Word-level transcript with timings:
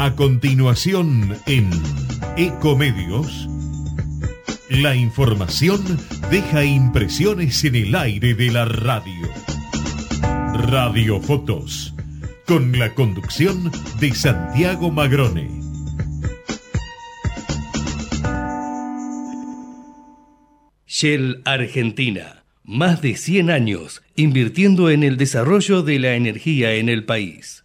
A 0.00 0.14
continuación 0.14 1.36
en 1.46 1.70
Ecomedios, 2.36 3.48
la 4.70 4.94
información 4.94 5.82
deja 6.30 6.64
impresiones 6.64 7.64
en 7.64 7.74
el 7.74 7.96
aire 7.96 8.34
de 8.34 8.52
la 8.52 8.64
radio. 8.64 9.28
Radio 10.68 11.20
Fotos, 11.20 11.96
con 12.46 12.78
la 12.78 12.94
conducción 12.94 13.72
de 13.98 14.14
Santiago 14.14 14.92
Magrone. 14.92 15.50
Shell 20.86 21.42
Argentina, 21.44 22.44
más 22.62 23.02
de 23.02 23.16
100 23.16 23.50
años 23.50 24.02
invirtiendo 24.14 24.90
en 24.90 25.02
el 25.02 25.16
desarrollo 25.16 25.82
de 25.82 25.98
la 25.98 26.14
energía 26.14 26.74
en 26.74 26.88
el 26.88 27.04
país. 27.04 27.64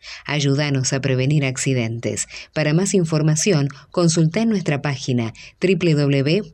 Ayúdanos 0.25 0.93
a 0.93 1.01
prevenir 1.01 1.45
accidentes. 1.45 2.27
Para 2.53 2.73
más 2.73 2.93
información, 2.93 3.69
consulta 3.91 4.41
en 4.41 4.49
nuestra 4.49 4.81
página 4.81 5.33
www.tgs.com.ar. 5.61 6.51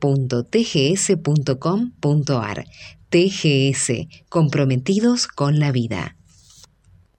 TGS, 3.10 3.92
comprometidos 4.28 5.28
con 5.28 5.60
la 5.60 5.72
vida. 5.72 6.18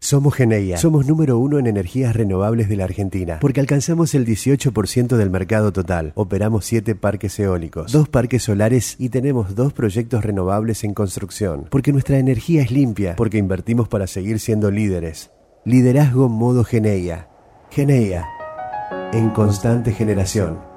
Somos 0.01 0.35
Geneia. 0.35 0.77
Somos 0.79 1.07
número 1.07 1.39
uno 1.39 1.59
en 1.59 1.67
energías 1.67 2.15
renovables 2.15 2.69
de 2.69 2.77
la 2.77 2.85
Argentina, 2.85 3.39
porque 3.41 3.61
alcanzamos 3.61 4.15
el 4.15 4.25
18% 4.25 5.17
del 5.17 5.29
mercado 5.29 5.73
total. 5.73 6.13
Operamos 6.15 6.67
7 6.67 6.95
parques 6.95 7.39
eólicos, 7.41 7.91
2 7.91 8.09
parques 8.09 8.45
solares 8.45 8.95
y 8.98 9.09
tenemos 9.09 9.57
dos 9.57 9.73
proyectos 9.73 10.25
renovables 10.25 10.85
en 10.85 10.95
construcción. 10.95 11.67
Porque 11.69 11.92
nuestra 11.92 12.19
energía 12.19 12.63
es 12.63 12.70
limpia, 12.70 13.17
porque 13.17 13.39
invertimos 13.39 13.89
para 13.89 14.07
seguir 14.07 14.39
siendo 14.39 14.70
líderes. 14.70 15.31
Liderazgo 15.64 16.28
modo 16.28 16.64
Geneia. 16.64 17.28
Geneia. 17.70 18.27
En 19.12 19.31
constante 19.31 19.92
generación. 19.92 20.67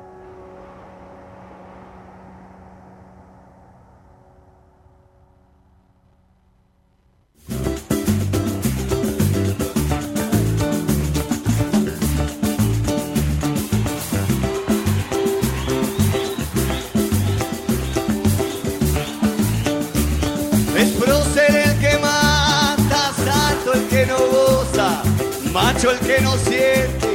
El 25.90 26.00
que 26.00 26.22
no 26.22 26.38
siente, 26.38 27.10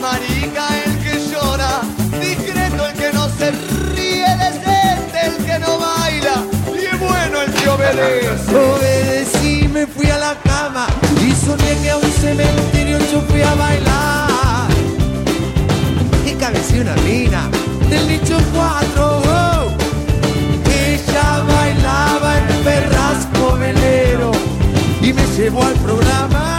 marica 0.00 0.68
el 0.84 0.98
que 1.02 1.28
llora, 1.28 1.80
discreto 2.20 2.86
el 2.86 2.94
que 2.94 3.12
no 3.12 3.28
se 3.30 3.50
ríe, 3.94 4.26
decente 4.36 5.26
el 5.26 5.44
que 5.44 5.58
no 5.58 5.78
baila, 5.78 6.44
y 6.68 6.96
bueno 6.98 7.42
el 7.42 7.52
que 7.52 7.68
obedece. 7.68 8.54
Obedecí, 8.54 9.68
me 9.68 9.88
fui 9.88 10.08
a 10.08 10.18
la 10.18 10.36
cama 10.44 10.86
y 11.20 11.32
soñé 11.32 11.76
que 11.82 11.90
a 11.90 11.96
un 11.96 12.12
cementerio 12.12 12.98
yo 13.10 13.22
fui 13.22 13.42
a 13.42 13.54
bailar. 13.56 14.70
Y 16.24 16.30
cabeceé 16.34 16.80
una 16.80 16.94
mina 16.98 17.50
del 17.90 18.06
nicho 18.06 18.38
4. 18.54 19.22
Ella 20.86 21.42
bailaba 21.48 22.38
en 22.38 22.62
perrasco 22.62 23.58
velero 23.58 24.30
y 25.00 25.12
me 25.12 25.26
llevó 25.36 25.64
al 25.64 25.74
programa. 25.74 26.51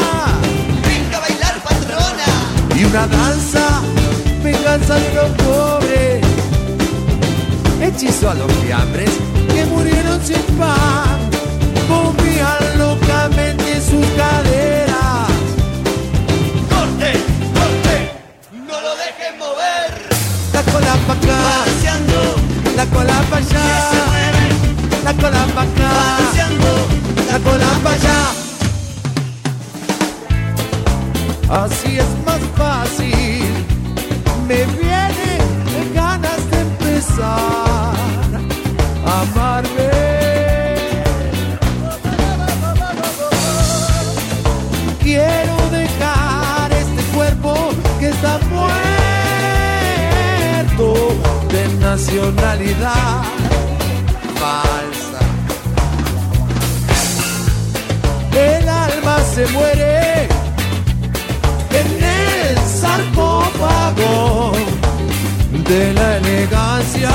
Y 2.83 2.85
una 2.85 3.07
danza, 3.07 3.81
venganza 4.43 4.95
de 4.95 5.13
los 5.13 5.29
pobres. 5.43 6.25
Hechizo 7.81 8.29
a 8.29 8.33
los 8.33 8.51
fiambres 8.61 9.09
que 9.53 9.65
murieron 9.67 10.19
sin 10.25 10.41
pan. 10.57 11.17
Movían 11.87 12.77
locamente 12.77 13.79
sus 13.81 14.05
caderas. 14.17 15.29
Corte, 16.69 17.11
corte, 17.53 18.11
no 18.67 18.81
lo 18.81 18.91
dejen 18.97 19.37
mover. 19.39 19.91
La 20.53 20.63
cola 20.63 20.93
pa' 21.07 21.13
acá, 21.13 21.37
Balanceando, 21.59 22.35
la 22.75 22.85
cola 22.87 23.21
pa' 23.29 23.37
que 23.37 23.43
se 23.45 23.55
allá. 23.57 24.05
mueve, 24.09 25.03
La 25.05 25.13
cola 25.13 25.45
pa' 25.55 25.61
acá, 25.61 25.89
balanceando. 26.17 26.71
la 27.31 27.39
cola 27.39 27.67
pa' 27.83 27.93
allá. 27.93 28.42
Así 31.53 31.99
es 31.99 32.09
más 32.25 32.41
fácil. 32.57 33.45
Me 34.47 34.65
viene 34.65 35.37
ganas 35.93 36.49
de 36.49 36.61
empezar 36.61 37.93
a 39.05 39.21
amarme. 39.21 39.91
Quiero 45.03 45.55
dejar 45.69 46.71
este 46.71 47.03
cuerpo 47.15 47.53
que 47.99 48.09
está 48.09 48.39
muerto 48.49 48.75
de 51.51 51.63
nacionalidad 51.79 53.21
falsa. 54.41 55.21
El 58.35 58.67
alma 58.67 59.19
se 59.35 59.45
muere 59.49 60.32
sarcófago 62.83 64.51
de 65.69 65.93
la 65.93 66.17
elegancia. 66.17 67.11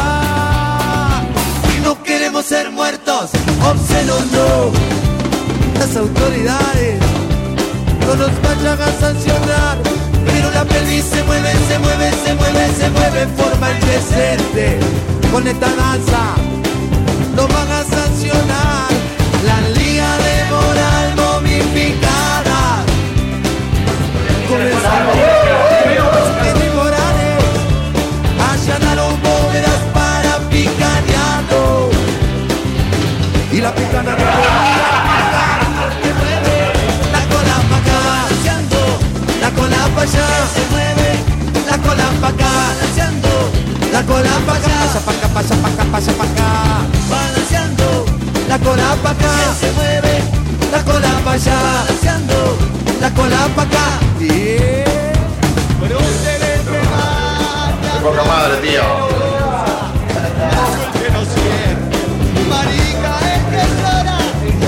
No 1.84 2.02
queremos 2.02 2.44
ser 2.46 2.70
muertos, 2.70 3.30
obscenos 3.70 4.22
no. 4.36 4.50
Las 5.78 5.96
autoridades 5.96 6.98
no 8.06 8.14
nos 8.16 8.32
vayan 8.42 8.80
a 8.88 8.90
sancionar. 9.00 9.76
Pero 10.26 10.50
la 10.50 10.64
pelvis 10.64 11.04
se 11.04 11.22
mueve, 11.24 11.52
se 11.68 11.78
mueve, 11.78 12.10
se 12.24 12.34
mueve, 12.34 12.62
se 12.80 12.90
mueve 12.90 13.22
en 13.22 13.30
forma 13.40 13.66
indecente. 13.72 14.78
Con 15.32 15.46
esta 15.46 15.68
danza 15.74 16.47
pasa 45.38 45.54
pa' 45.62 45.68
acá, 45.68 45.84
pasa 45.92 46.12
pa' 46.14 46.24
acá, 46.24 46.50
balanceando, 47.08 48.04
la 48.48 48.58
cola 48.58 48.96
pa' 49.04 49.10
acá, 49.10 49.34
se 49.60 49.70
mueve, 49.70 50.14
la 50.72 50.82
cola 50.82 51.12
pa' 51.24 51.34
allá, 51.34 51.56
balanceando, 51.62 52.58
la 53.00 53.10
cola 53.14 53.48
pa' 53.54 53.62
acá, 53.62 53.86
yeah. 54.18 54.84
Prócer 55.78 56.42
el 56.42 56.60
que 56.66 56.80
mata, 56.90 57.90
Qué 57.94 58.00
poca 58.02 58.24
madre, 58.24 58.56
tío. 58.66 58.82
macho 60.50 60.80
el 60.82 60.92
que 60.98 61.08
no 61.14 61.22
siente, 61.34 61.98
marica 62.50 63.12
el 63.34 63.42
que 63.52 63.62
llora, 63.78 64.18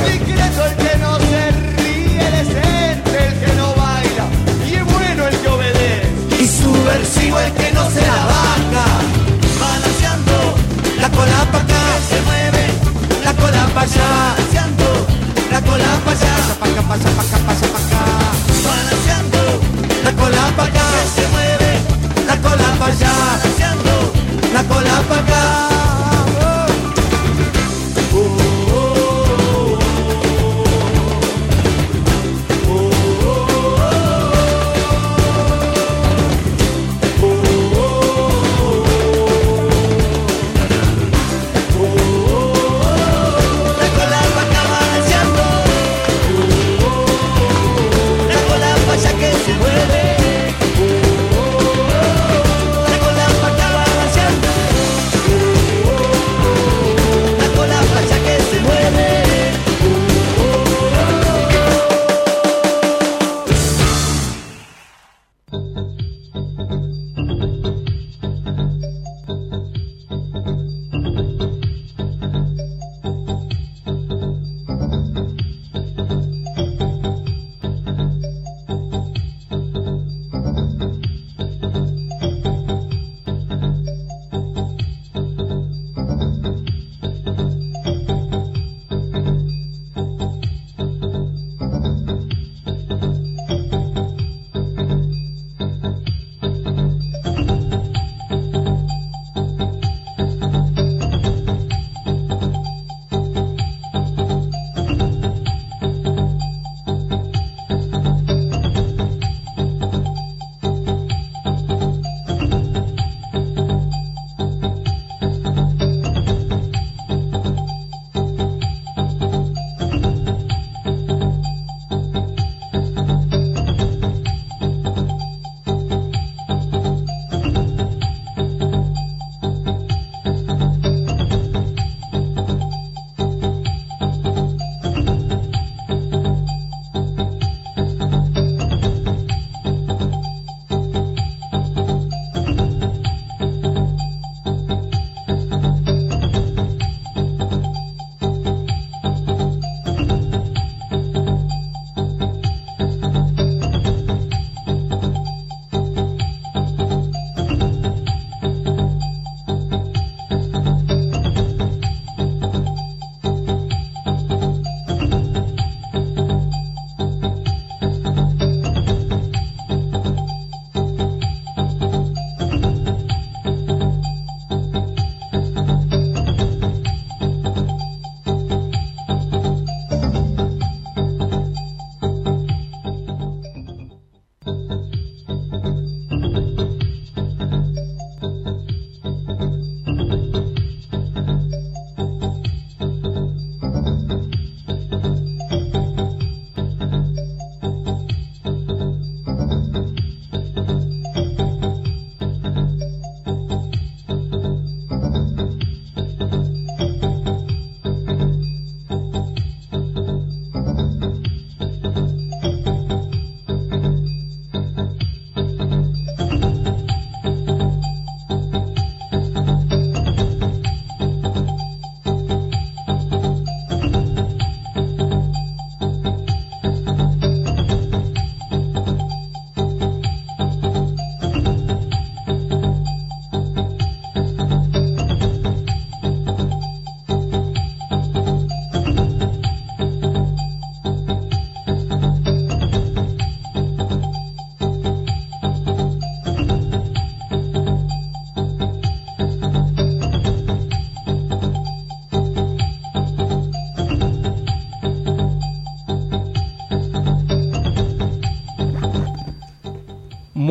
discreto 0.07 0.61
el 0.69 0.75
que 0.83 0.93
no 1.03 1.13
se 1.31 1.43
ríe, 1.83 2.27
decente 2.39 3.19
el 3.27 3.35
que 3.43 3.53
no 3.59 3.67
baila, 3.75 4.25
y 4.71 4.75
es 4.75 4.85
bueno 4.85 5.27
el 5.27 5.37
que 5.37 5.49
obedece. 5.49 6.09
y 6.39 6.47
subversivo 6.47 7.41
el 7.41 7.53
que 7.55 7.73
no 7.73 7.91
se 7.91 8.03
la 8.07 8.15
Balanceando, 8.15 8.40
la 11.11 11.17
cola 11.17 11.51
pa' 11.53 11.59
acá, 11.59 11.83
se 12.09 12.21
mueve, 12.23 12.67
la 13.25 13.33
cola 13.35 13.67
pa' 13.75 13.83
allá, 13.83 14.35
balanceando, 14.37 15.07
la 15.51 15.61
cola 15.61 16.01
pa' 16.05 16.11
allá, 16.13 16.35
pasa 16.37 16.55
pa' 16.59 16.67
acá, 16.67 16.83
pasa 16.83 17.11
pa' 17.11 17.23
acá, 17.23 17.39
pasa 17.47 17.67
pa' 17.67 17.79
acá, 17.79 18.03
balanceando, 18.65 19.61
la 20.05 20.13
cola 20.13 20.53
pa' 20.57 20.65
acá, 20.65 20.87
se 21.15 21.27
mueve, 21.29 21.73
la 22.27 22.37
cola 22.37 22.69
pa' 22.79 22.87
allá, 22.87 23.13
balanceando, 23.19 24.13
la 24.53 24.63
cola 24.65 25.03
pa' 25.09 25.19
acá. 25.19 26.10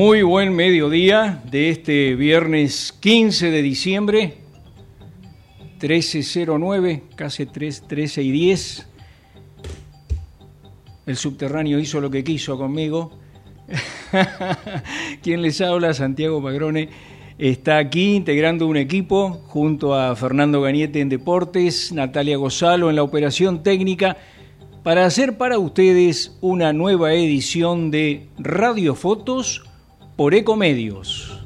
Muy 0.02 0.22
buen 0.22 0.56
mediodía 0.56 1.44
de 1.52 1.72
este 1.72 2.16
viernes 2.16 2.94
15 3.02 3.52
de 3.52 3.62
diciembre, 3.62 4.38
13.09, 5.78 7.02
casi 7.18 7.46
3, 7.46 7.84
13 7.86 8.24
y 8.24 8.32
10. 8.32 8.88
El 11.06 11.18
subterráneo 11.18 11.80
hizo 11.80 12.00
lo 12.00 12.10
que 12.10 12.24
quiso 12.24 12.58
conmigo. 12.58 13.12
Quien 15.22 15.42
les 15.42 15.60
habla, 15.60 15.94
Santiago 15.94 16.42
Pagrone, 16.42 16.88
está 17.38 17.78
aquí 17.78 18.16
integrando 18.16 18.68
un 18.68 18.78
equipo 18.78 19.42
junto 19.48 19.96
a 19.96 20.16
Fernando 20.16 20.62
Gañete 20.62 21.02
en 21.02 21.10
Deportes, 21.10 21.92
Natalia 21.92 22.38
Gozalo 22.38 22.90
en 22.90 22.96
la 22.96 23.04
operación 23.04 23.64
técnica, 23.64 24.16
para 24.82 25.06
hacer 25.06 25.38
para 25.38 25.60
ustedes 25.60 26.38
una 26.40 26.72
nueva 26.72 27.12
edición 27.12 27.92
de 27.92 28.30
Radio 28.38 28.96
Fotos 28.96 29.66
por 30.20 30.34
Ecomedios. 30.34 31.46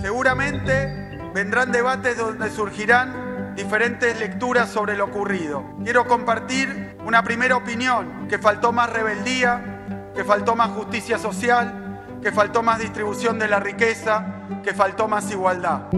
Seguramente 0.00 1.20
vendrán 1.34 1.72
debates 1.72 2.16
donde 2.16 2.48
surgirán 2.48 3.52
diferentes 3.54 4.18
lecturas 4.18 4.70
sobre 4.70 4.96
lo 4.96 5.04
ocurrido. 5.04 5.62
Quiero 5.84 6.06
compartir 6.06 6.96
una 7.04 7.22
primera 7.22 7.58
opinión, 7.58 8.28
que 8.28 8.38
faltó 8.38 8.72
más 8.72 8.90
rebeldía, 8.90 10.12
que 10.14 10.24
faltó 10.24 10.56
más 10.56 10.70
justicia 10.70 11.18
social, 11.18 11.83
que 12.24 12.32
faltó 12.32 12.62
más 12.62 12.78
distribución 12.78 13.38
de 13.38 13.46
la 13.46 13.60
riqueza, 13.60 14.46
que 14.62 14.72
faltó 14.72 15.06
más 15.06 15.30
igualdad. 15.30 15.88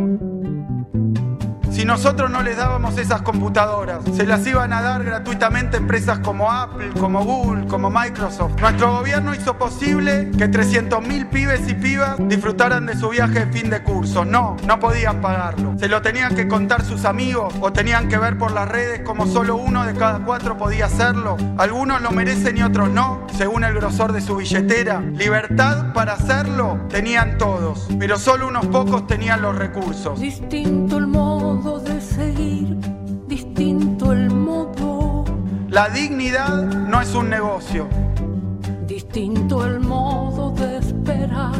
Nosotros 1.86 2.28
no 2.32 2.42
les 2.42 2.56
dábamos 2.56 2.98
esas 2.98 3.22
computadoras, 3.22 4.00
se 4.12 4.26
las 4.26 4.44
iban 4.44 4.72
a 4.72 4.82
dar 4.82 5.04
gratuitamente 5.04 5.76
empresas 5.76 6.18
como 6.18 6.50
Apple, 6.50 6.90
como 6.98 7.24
Google, 7.24 7.68
como 7.68 7.90
Microsoft. 7.90 8.60
Nuestro 8.60 8.92
gobierno 8.92 9.32
hizo 9.36 9.56
posible 9.56 10.32
que 10.36 10.50
300.000 10.50 11.28
pibes 11.28 11.68
y 11.68 11.74
pibas 11.74 12.16
disfrutaran 12.28 12.86
de 12.86 12.96
su 12.96 13.10
viaje 13.10 13.46
de 13.46 13.52
fin 13.52 13.70
de 13.70 13.84
curso. 13.84 14.24
No, 14.24 14.56
no 14.66 14.80
podían 14.80 15.20
pagarlo. 15.20 15.78
Se 15.78 15.88
lo 15.88 16.02
tenían 16.02 16.34
que 16.34 16.48
contar 16.48 16.82
sus 16.84 17.04
amigos 17.04 17.54
o 17.60 17.72
tenían 17.72 18.08
que 18.08 18.18
ver 18.18 18.36
por 18.36 18.50
las 18.50 18.68
redes 18.68 19.02
como 19.06 19.28
solo 19.28 19.54
uno 19.54 19.84
de 19.84 19.94
cada 19.94 20.18
cuatro 20.18 20.58
podía 20.58 20.86
hacerlo. 20.86 21.36
Algunos 21.56 22.02
lo 22.02 22.10
merecen 22.10 22.58
y 22.58 22.62
otros 22.62 22.90
no, 22.90 23.24
según 23.38 23.62
el 23.62 23.74
grosor 23.74 24.12
de 24.12 24.20
su 24.20 24.34
billetera. 24.34 25.00
Libertad 25.00 25.92
para 25.92 26.14
hacerlo 26.14 26.80
tenían 26.88 27.38
todos, 27.38 27.86
pero 27.96 28.18
solo 28.18 28.48
unos 28.48 28.66
pocos 28.66 29.06
tenían 29.06 29.40
los 29.40 29.56
recursos. 29.56 30.18
Distinto 30.18 30.98
el 30.98 31.06
La 35.76 35.90
dignidad 35.90 36.64
no 36.64 37.02
es 37.02 37.14
un 37.14 37.28
negocio. 37.28 37.86
Distinto 38.86 39.62
el 39.62 39.80
modo 39.80 40.52
de 40.52 40.78
esperar, 40.78 41.52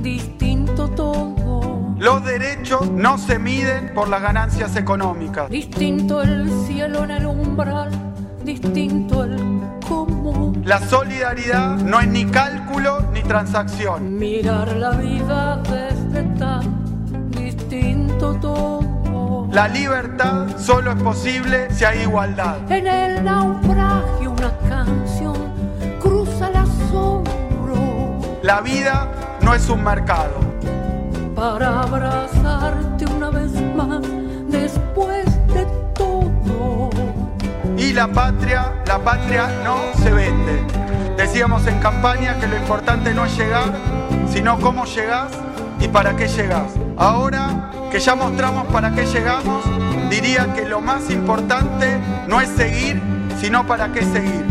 distinto 0.00 0.88
todo. 0.88 1.92
Los 1.98 2.24
derechos 2.24 2.88
no 2.92 3.18
se 3.18 3.40
miden 3.40 3.92
por 3.94 4.08
las 4.08 4.22
ganancias 4.22 4.76
económicas. 4.76 5.50
Distinto 5.50 6.22
el 6.22 6.48
cielo 6.68 7.02
en 7.02 7.10
el 7.10 7.26
umbral, 7.26 7.90
distinto 8.44 9.24
el 9.24 9.36
cómo. 9.88 10.52
La 10.64 10.78
solidaridad 10.78 11.78
no 11.78 11.98
es 11.98 12.06
ni 12.06 12.24
cálculo 12.26 13.00
ni 13.12 13.22
transacción. 13.22 14.20
Mirar 14.20 14.68
la 14.76 14.92
vida 14.92 15.60
desde 15.64 16.22
tan 16.38 17.30
distinto 17.32 18.36
todo. 18.40 18.91
La 19.52 19.68
libertad 19.68 20.46
solo 20.56 20.92
es 20.92 21.02
posible 21.02 21.68
si 21.74 21.84
hay 21.84 22.00
igualdad. 22.00 22.56
En 22.72 22.86
el 22.86 23.22
naufragio 23.22 24.30
una 24.30 24.50
canción 24.66 25.36
cruza 26.00 26.48
el 26.48 26.56
asombro. 26.56 28.18
La 28.42 28.62
vida 28.62 29.08
no 29.42 29.52
es 29.52 29.68
un 29.68 29.84
mercado. 29.84 30.40
Para 31.34 31.82
abrazarte 31.82 33.04
una 33.14 33.28
vez 33.28 33.52
más 33.76 34.00
después 34.48 35.26
de 35.48 35.66
todo. 35.92 36.88
Y 37.76 37.92
la 37.92 38.08
patria, 38.08 38.72
la 38.86 38.98
patria 39.00 39.48
no 39.62 39.76
se 40.02 40.12
vende. 40.12 40.64
Decíamos 41.18 41.66
en 41.66 41.78
campaña 41.78 42.38
que 42.40 42.46
lo 42.46 42.56
importante 42.56 43.12
no 43.12 43.26
es 43.26 43.36
llegar, 43.36 43.70
sino 44.30 44.58
cómo 44.58 44.86
llegás 44.86 45.30
y 45.78 45.88
para 45.88 46.16
qué 46.16 46.26
llegás. 46.26 46.72
Ahora 46.96 47.70
que 47.90 47.98
ya 47.98 48.14
mostramos 48.14 48.66
para 48.66 48.94
qué 48.94 49.06
llegamos, 49.06 49.64
diría 50.10 50.52
que 50.54 50.64
lo 50.64 50.80
más 50.80 51.10
importante 51.10 51.98
no 52.28 52.40
es 52.40 52.48
seguir, 52.50 53.00
sino 53.40 53.66
para 53.66 53.92
qué 53.92 54.02
seguir. 54.02 54.44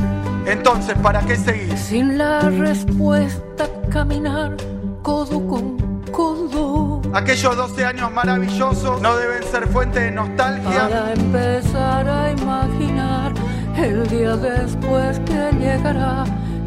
Entonces, 0.45 0.95
¿para 1.01 1.21
qué 1.21 1.35
seguir? 1.35 1.77
Sin 1.77 2.17
la 2.17 2.41
respuesta, 2.41 3.67
caminar 3.89 4.55
codo 5.01 5.47
con 5.47 5.77
codo. 6.11 7.01
Aquellos 7.13 7.55
12 7.55 7.85
años 7.85 8.11
maravillosos 8.11 9.01
no 9.01 9.15
deben 9.15 9.43
ser 9.43 9.67
fuente 9.67 9.99
de 9.99 10.11
nostalgia. 10.11 10.89
Para 10.89 11.13
empezar 11.13 12.07
a 12.07 12.31
imaginar 12.31 13.33
el 13.77 14.07
día 14.07 14.35
después 14.35 15.19
que 15.19 15.51
llegará, 15.59 16.23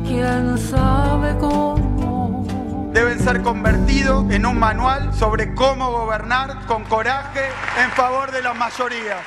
quién 0.07 0.57
sabe 0.59 1.37
cómo 1.39 1.94
deben 2.95 3.19
ser 3.19 3.43
convertidos 3.43 4.31
en 4.31 4.47
un 4.47 4.57
manual 4.57 5.13
sobre 5.13 5.53
cómo 5.55 5.91
gobernar 5.91 6.65
con 6.67 6.85
coraje 6.85 7.41
en 7.83 7.91
favor 7.91 8.31
de 8.31 8.41
la 8.41 8.55
mayoría. 8.55 9.19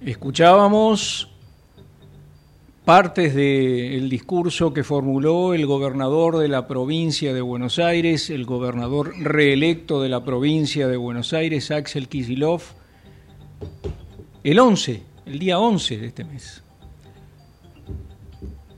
Escuchábamos 0.00 1.35
partes 2.86 3.34
del 3.34 4.08
discurso 4.08 4.72
que 4.72 4.84
formuló 4.84 5.54
el 5.54 5.66
gobernador 5.66 6.38
de 6.38 6.46
la 6.46 6.68
provincia 6.68 7.34
de 7.34 7.40
Buenos 7.40 7.80
Aires, 7.80 8.30
el 8.30 8.44
gobernador 8.44 9.12
reelecto 9.18 10.00
de 10.00 10.08
la 10.08 10.22
provincia 10.24 10.86
de 10.86 10.96
Buenos 10.96 11.32
Aires, 11.32 11.72
Axel 11.72 12.06
Kisilov, 12.06 12.62
el 14.44 14.60
11, 14.60 15.02
el 15.26 15.38
día 15.40 15.58
11 15.58 15.98
de 15.98 16.06
este 16.06 16.22
mes. 16.22 16.62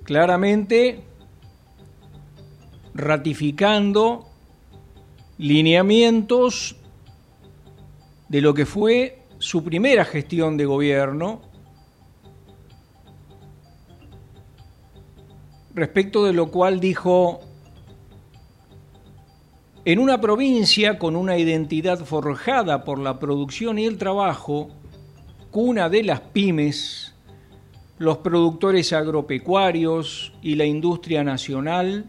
Claramente 0.04 1.02
ratificando 2.94 4.26
lineamientos 5.36 6.76
de 8.30 8.40
lo 8.40 8.54
que 8.54 8.64
fue 8.64 9.18
su 9.38 9.62
primera 9.62 10.06
gestión 10.06 10.56
de 10.56 10.64
gobierno 10.64 11.47
respecto 15.78 16.24
de 16.24 16.32
lo 16.32 16.50
cual 16.50 16.80
dijo, 16.80 17.40
en 19.84 19.98
una 19.98 20.20
provincia 20.20 20.98
con 20.98 21.16
una 21.16 21.38
identidad 21.38 22.04
forjada 22.04 22.84
por 22.84 22.98
la 22.98 23.18
producción 23.18 23.78
y 23.78 23.86
el 23.86 23.96
trabajo, 23.96 24.68
cuna 25.50 25.88
de 25.88 26.02
las 26.02 26.20
pymes, 26.20 27.14
los 27.98 28.18
productores 28.18 28.92
agropecuarios 28.92 30.32
y 30.42 30.56
la 30.56 30.66
industria 30.66 31.24
nacional, 31.24 32.04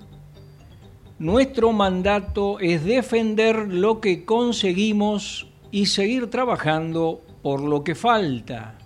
nuestro 1.19 1.71
mandato 1.71 2.59
es 2.59 2.83
defender 2.83 3.67
lo 3.67 4.01
que 4.01 4.25
conseguimos 4.25 5.47
y 5.71 5.85
seguir 5.85 6.29
trabajando 6.29 7.21
por 7.41 7.61
lo 7.61 7.83
que 7.83 7.95
falta. 7.95 8.77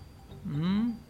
¿Mm? 0.45 1.02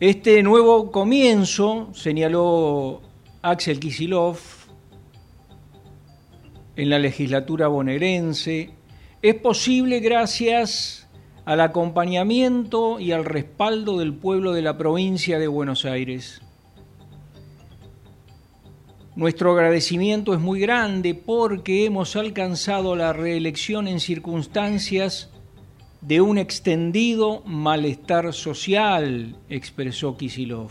Este 0.00 0.42
nuevo 0.42 0.90
comienzo, 0.90 1.90
señaló 1.94 3.00
Axel 3.42 3.78
Kisilov, 3.78 4.38
en 6.74 6.90
la 6.90 6.98
legislatura 6.98 7.68
bonaerense, 7.68 8.70
es 9.22 9.34
posible 9.36 10.00
gracias 10.00 11.08
al 11.44 11.60
acompañamiento 11.60 12.98
y 12.98 13.12
al 13.12 13.24
respaldo 13.24 13.98
del 13.98 14.14
pueblo 14.14 14.52
de 14.52 14.62
la 14.62 14.76
provincia 14.76 15.38
de 15.38 15.46
Buenos 15.46 15.84
Aires. 15.84 16.42
Nuestro 19.14 19.52
agradecimiento 19.52 20.34
es 20.34 20.40
muy 20.40 20.58
grande 20.58 21.14
porque 21.14 21.84
hemos 21.84 22.16
alcanzado 22.16 22.96
la 22.96 23.12
reelección 23.12 23.86
en 23.86 24.00
circunstancias 24.00 25.30
de 26.06 26.20
un 26.20 26.38
extendido 26.38 27.42
malestar 27.46 28.32
social, 28.32 29.36
expresó 29.48 30.16
Kisilov. 30.16 30.70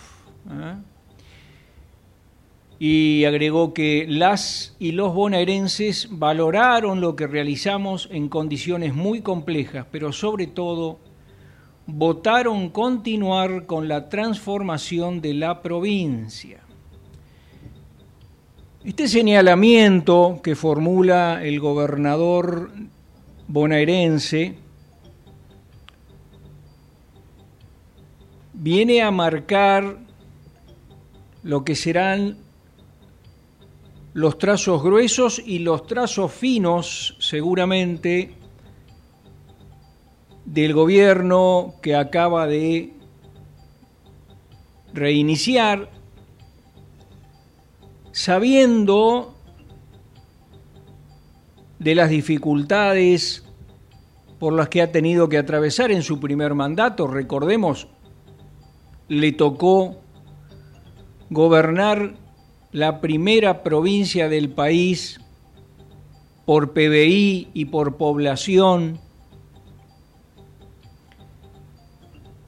¿eh? 0.49 0.75
y 2.85 3.23
agregó 3.23 3.73
que 3.73 4.05
las 4.09 4.75
y 4.77 4.91
los 4.91 5.13
bonaerenses 5.13 6.09
valoraron 6.11 6.99
lo 6.99 7.15
que 7.15 7.27
realizamos 7.27 8.09
en 8.11 8.27
condiciones 8.27 8.93
muy 8.93 9.21
complejas, 9.21 9.85
pero 9.89 10.11
sobre 10.11 10.47
todo 10.47 10.99
votaron 11.85 12.69
continuar 12.69 13.67
con 13.67 13.87
la 13.87 14.09
transformación 14.09 15.21
de 15.21 15.33
la 15.33 15.61
provincia. 15.61 16.59
Este 18.83 19.07
señalamiento 19.07 20.41
que 20.43 20.55
formula 20.55 21.39
el 21.41 21.61
gobernador 21.61 22.71
bonaerense 23.47 24.55
viene 28.53 29.01
a 29.01 29.11
marcar 29.11 29.97
lo 31.41 31.65
que 31.65 31.75
serán 31.75 32.37
los 34.13 34.37
trazos 34.37 34.83
gruesos 34.83 35.41
y 35.43 35.59
los 35.59 35.87
trazos 35.87 36.31
finos, 36.31 37.17
seguramente, 37.19 38.35
del 40.45 40.73
gobierno 40.73 41.75
que 41.81 41.95
acaba 41.95 42.45
de 42.47 42.93
reiniciar, 44.93 45.89
sabiendo 48.11 49.35
de 51.79 51.95
las 51.95 52.09
dificultades 52.09 53.43
por 54.37 54.53
las 54.53 54.69
que 54.69 54.81
ha 54.81 54.91
tenido 54.91 55.27
que 55.27 55.37
atravesar 55.37 55.91
en 55.91 56.03
su 56.03 56.19
primer 56.19 56.53
mandato, 56.53 57.07
recordemos, 57.07 57.87
le 59.07 59.31
tocó 59.31 60.01
gobernar 61.29 62.15
la 62.71 63.01
primera 63.01 63.63
provincia 63.63 64.29
del 64.29 64.49
país 64.49 65.19
por 66.45 66.73
PBI 66.73 67.49
y 67.53 67.65
por 67.65 67.97
población, 67.97 68.99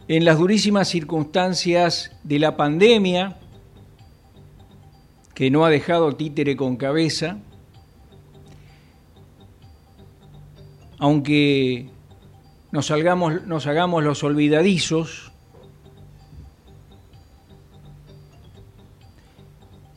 en 0.07 0.25
las 0.25 0.37
durísimas 0.37 0.87
circunstancias 0.87 2.11
de 2.23 2.39
la 2.39 2.57
pandemia, 2.57 3.37
que 5.33 5.49
no 5.49 5.65
ha 5.65 5.69
dejado 5.69 6.15
títere 6.15 6.55
con 6.55 6.77
cabeza, 6.77 7.39
aunque 10.97 11.89
nos, 12.71 12.87
salgamos, 12.87 13.45
nos 13.45 13.67
hagamos 13.67 14.03
los 14.03 14.23
olvidadizos, 14.23 15.31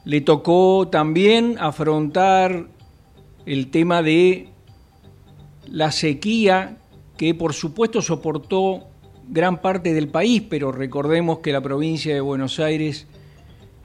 Le 0.09 0.23
tocó 0.23 0.89
también 0.91 1.57
afrontar 1.61 2.67
el 3.45 3.71
tema 3.71 4.01
de 4.01 4.49
la 5.67 5.93
sequía 5.93 6.79
que 7.19 7.35
por 7.35 7.53
supuesto 7.53 8.01
soportó 8.01 8.87
gran 9.29 9.61
parte 9.61 9.93
del 9.93 10.09
país, 10.09 10.43
pero 10.49 10.73
recordemos 10.73 11.41
que 11.41 11.53
la 11.53 11.61
provincia 11.61 12.15
de 12.15 12.23
Buenos 12.23 12.59
Aires 12.59 13.07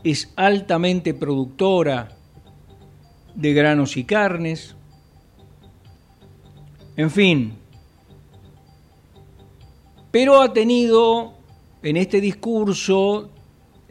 es 0.05 0.31
altamente 0.37 1.13
productora 1.13 2.15
de 3.35 3.53
granos 3.53 3.97
y 3.97 4.05
carnes. 4.05 4.77
En 6.95 7.11
fin, 7.11 7.51
pero 10.09 10.41
ha 10.41 10.53
tenido 10.53 11.33
en 11.81 11.97
este 11.97 12.21
discurso 12.21 13.32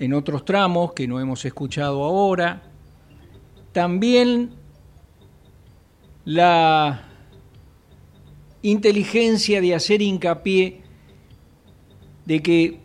en 0.03 0.15
otros 0.15 0.45
tramos 0.45 0.95
que 0.95 1.07
no 1.07 1.21
hemos 1.21 1.45
escuchado 1.45 2.03
ahora. 2.03 2.61
También 3.71 4.51
la 6.25 7.09
inteligencia 8.63 9.61
de 9.61 9.77
hacer 9.77 10.03
hincapié 10.03 10.83
de 12.25 12.43
que 12.43 12.81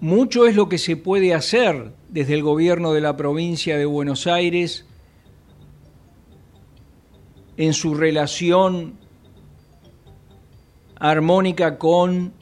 mucho 0.00 0.46
es 0.46 0.56
lo 0.56 0.70
que 0.70 0.78
se 0.78 0.96
puede 0.96 1.34
hacer 1.34 1.92
desde 2.08 2.32
el 2.32 2.42
gobierno 2.42 2.94
de 2.94 3.02
la 3.02 3.14
provincia 3.14 3.76
de 3.76 3.84
Buenos 3.84 4.26
Aires 4.26 4.86
en 7.58 7.74
su 7.74 7.94
relación 7.94 8.98
armónica 10.98 11.76
con 11.76 12.32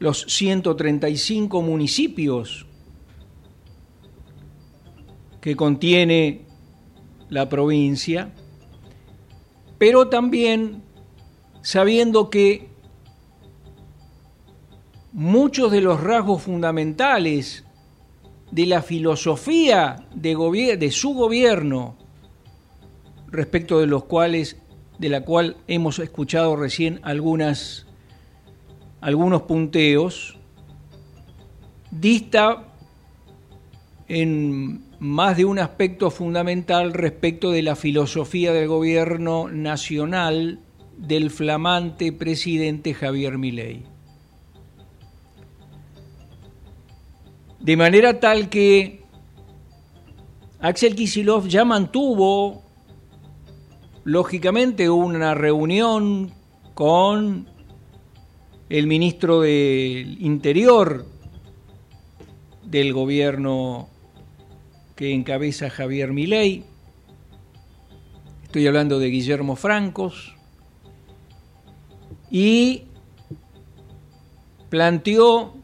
los 0.00 0.24
135 0.28 1.62
municipios 1.62 2.66
que 5.40 5.54
contiene 5.54 6.46
la 7.28 7.48
provincia, 7.48 8.32
pero 9.78 10.08
también 10.08 10.82
sabiendo 11.62 12.30
que 12.30 12.70
muchos 15.12 15.70
de 15.70 15.82
los 15.82 16.02
rasgos 16.02 16.42
fundamentales 16.42 17.64
de 18.50 18.66
la 18.66 18.82
filosofía 18.82 20.08
de, 20.14 20.90
su 20.90 21.12
gobierno, 21.12 21.96
respecto 23.28 23.80
de 23.80 23.86
los 23.86 24.04
cuales, 24.04 24.56
de 24.98 25.10
la 25.10 25.24
cual 25.26 25.58
hemos 25.68 25.98
escuchado 25.98 26.56
recién 26.56 27.00
algunas 27.02 27.86
algunos 29.00 29.42
punteos, 29.42 30.38
dista 31.90 32.64
en 34.08 34.84
más 34.98 35.36
de 35.36 35.44
un 35.44 35.58
aspecto 35.58 36.10
fundamental 36.10 36.92
respecto 36.92 37.50
de 37.50 37.62
la 37.62 37.76
filosofía 37.76 38.52
del 38.52 38.68
gobierno 38.68 39.48
nacional 39.48 40.60
del 40.96 41.30
flamante 41.30 42.12
presidente 42.12 42.92
Javier 42.92 43.38
Milei. 43.38 43.84
De 47.60 47.76
manera 47.76 48.20
tal 48.20 48.48
que 48.48 49.04
Axel 50.60 50.94
Kisilov 50.94 51.46
ya 51.46 51.64
mantuvo, 51.64 52.62
lógicamente, 54.04 54.90
una 54.90 55.34
reunión 55.34 56.32
con 56.74 57.49
el 58.70 58.86
ministro 58.86 59.40
del 59.40 60.16
Interior 60.24 61.04
del 62.62 62.92
gobierno 62.92 63.88
que 64.94 65.12
encabeza 65.12 65.68
Javier 65.70 66.12
Milei. 66.12 66.62
Estoy 68.44 68.68
hablando 68.68 69.00
de 69.00 69.08
Guillermo 69.08 69.56
Francos. 69.56 70.36
Y 72.30 72.84
planteó 74.68 75.56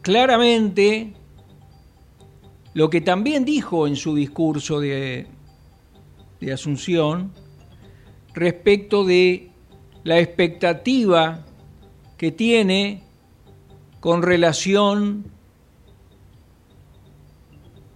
claramente 0.00 1.12
lo 2.72 2.88
que 2.88 3.00
también 3.00 3.44
dijo 3.44 3.88
en 3.88 3.96
su 3.96 4.14
discurso 4.14 4.78
de, 4.78 5.26
de 6.40 6.52
Asunción 6.52 7.32
respecto 8.32 9.04
de 9.04 9.50
la 10.04 10.20
expectativa 10.20 11.44
que 12.24 12.32
tiene 12.32 13.02
con 14.00 14.22
relación 14.22 15.26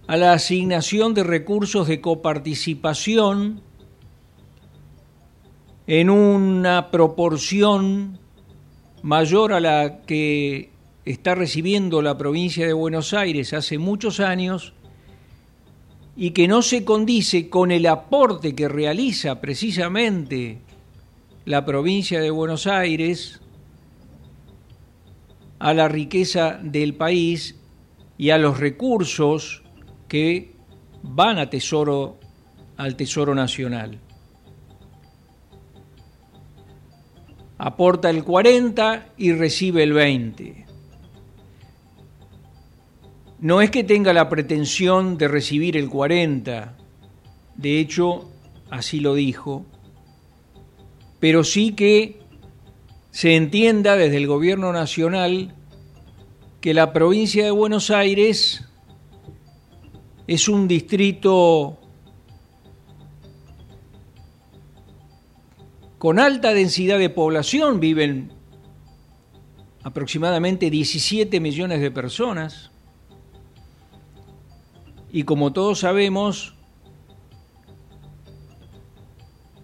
a 0.05 0.17
la 0.17 0.33
asignación 0.33 1.15
de 1.15 1.23
recursos 1.23 1.87
de 1.87 1.99
coparticipación 1.99 3.61
en 5.87 6.11
una 6.11 6.91
proporción 6.91 8.19
mayor 9.01 9.51
a 9.51 9.59
la 9.59 10.01
que 10.01 10.69
está 11.05 11.33
recibiendo 11.33 12.03
la 12.03 12.15
provincia 12.15 12.67
de 12.67 12.73
Buenos 12.73 13.15
Aires 13.15 13.53
hace 13.53 13.79
muchos 13.79 14.19
años 14.19 14.73
y 16.15 16.29
que 16.31 16.47
no 16.47 16.61
se 16.61 16.85
condice 16.85 17.49
con 17.49 17.71
el 17.71 17.87
aporte 17.87 18.53
que 18.53 18.67
realiza 18.67 19.41
precisamente 19.41 20.59
la 21.45 21.65
provincia 21.65 22.21
de 22.21 22.29
Buenos 22.29 22.67
Aires 22.67 23.41
a 25.59 25.73
la 25.73 25.87
riqueza 25.87 26.59
del 26.63 26.95
país 26.95 27.59
y 28.17 28.31
a 28.31 28.37
los 28.37 28.59
recursos 28.59 29.63
que 30.07 30.55
van 31.03 31.49
tesoro, 31.49 32.19
al 32.77 32.95
Tesoro 32.95 33.35
Nacional. 33.35 33.99
Aporta 37.57 38.09
el 38.09 38.23
40 38.23 39.09
y 39.17 39.33
recibe 39.33 39.83
el 39.83 39.93
20. 39.93 40.65
No 43.39 43.61
es 43.61 43.71
que 43.71 43.83
tenga 43.83 44.13
la 44.13 44.27
pretensión 44.27 45.17
de 45.17 45.27
recibir 45.27 45.77
el 45.77 45.89
40, 45.89 46.77
de 47.55 47.79
hecho, 47.79 48.29
así 48.69 48.99
lo 48.99 49.13
dijo, 49.13 49.65
pero 51.19 51.43
sí 51.43 51.73
que 51.73 52.18
se 53.11 53.35
entienda 53.35 53.95
desde 53.95 54.17
el 54.17 54.27
gobierno 54.27 54.71
nacional 54.71 55.55
que 56.61 56.73
la 56.73 56.93
provincia 56.93 57.43
de 57.43 57.51
Buenos 57.51 57.89
Aires 57.89 58.65
es 60.27 60.47
un 60.47 60.67
distrito 60.67 61.79
con 65.97 66.19
alta 66.19 66.53
densidad 66.53 66.99
de 66.99 67.09
población, 67.09 67.79
viven 67.79 68.31
aproximadamente 69.83 70.69
17 70.69 71.39
millones 71.39 71.81
de 71.81 71.91
personas. 71.91 72.71
Y 75.11 75.23
como 75.23 75.51
todos 75.51 75.79
sabemos, 75.79 76.55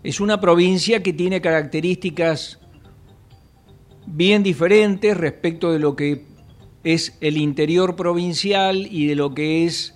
es 0.03 0.19
una 0.19 0.41
provincia 0.41 1.03
que 1.03 1.13
tiene 1.13 1.41
características 1.41 2.59
bien 4.05 4.43
diferentes 4.43 5.15
respecto 5.15 5.71
de 5.71 5.79
lo 5.79 5.95
que 5.95 6.25
es 6.83 7.17
el 7.21 7.37
interior 7.37 7.95
provincial 7.95 8.87
y 8.89 9.07
de 9.07 9.15
lo 9.15 9.33
que 9.33 9.65
es 9.65 9.95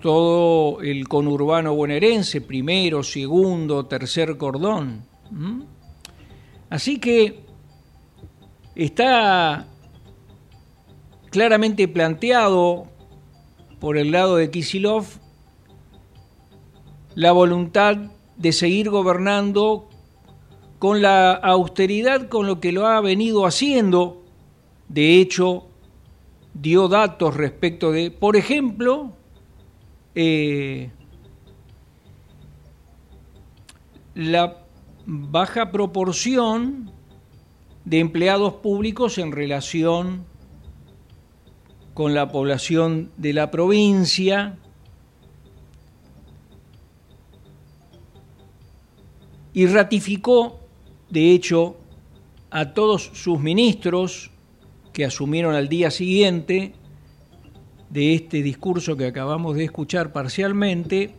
todo 0.00 0.80
el 0.80 1.08
conurbano 1.08 1.74
bonaerense, 1.74 2.40
primero, 2.40 3.02
segundo, 3.02 3.86
tercer 3.86 4.36
cordón. 4.36 5.04
Así 6.70 6.98
que 6.98 7.44
está 8.74 9.66
claramente 11.30 11.88
planteado 11.88 12.86
por 13.80 13.98
el 13.98 14.12
lado 14.12 14.36
de 14.36 14.50
Kisilov 14.50 15.04
la 17.14 17.32
voluntad 17.32 17.96
de 18.36 18.52
seguir 18.52 18.90
gobernando 18.90 19.87
con 20.78 21.02
la 21.02 21.32
austeridad 21.32 22.28
con 22.28 22.46
lo 22.46 22.60
que 22.60 22.72
lo 22.72 22.86
ha 22.86 23.00
venido 23.00 23.46
haciendo. 23.46 24.22
De 24.88 25.20
hecho, 25.20 25.66
dio 26.54 26.88
datos 26.88 27.36
respecto 27.36 27.92
de, 27.92 28.10
por 28.10 28.36
ejemplo, 28.36 29.12
eh, 30.14 30.90
la 34.14 34.64
baja 35.06 35.70
proporción 35.70 36.90
de 37.84 38.00
empleados 38.00 38.54
públicos 38.54 39.18
en 39.18 39.32
relación 39.32 40.26
con 41.94 42.14
la 42.14 42.30
población 42.30 43.10
de 43.16 43.32
la 43.32 43.50
provincia 43.50 44.58
y 49.52 49.66
ratificó, 49.66 50.60
de 51.10 51.32
hecho, 51.32 51.76
a 52.50 52.72
todos 52.72 53.10
sus 53.14 53.40
ministros 53.40 54.30
que 54.92 55.04
asumieron 55.04 55.54
al 55.54 55.68
día 55.68 55.90
siguiente 55.90 56.74
de 57.90 58.14
este 58.14 58.42
discurso 58.42 58.96
que 58.96 59.06
acabamos 59.06 59.56
de 59.56 59.64
escuchar 59.64 60.12
parcialmente, 60.12 61.14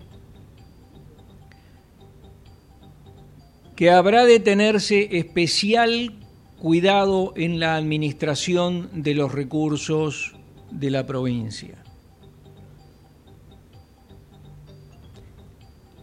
que 3.75 3.89
habrá 3.89 4.25
de 4.25 4.39
tenerse 4.39 5.17
especial 5.17 6.19
cuidado 6.59 7.33
en 7.35 7.59
la 7.59 7.75
administración 7.75 8.89
de 8.93 9.15
los 9.15 9.31
recursos 9.31 10.35
de 10.71 10.91
la 10.91 11.05
provincia. 11.05 11.81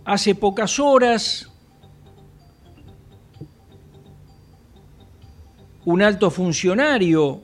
Hace 0.04 0.34
pocas 0.34 0.78
horas, 0.78 1.52
un 5.86 6.02
alto 6.02 6.30
funcionario 6.30 7.40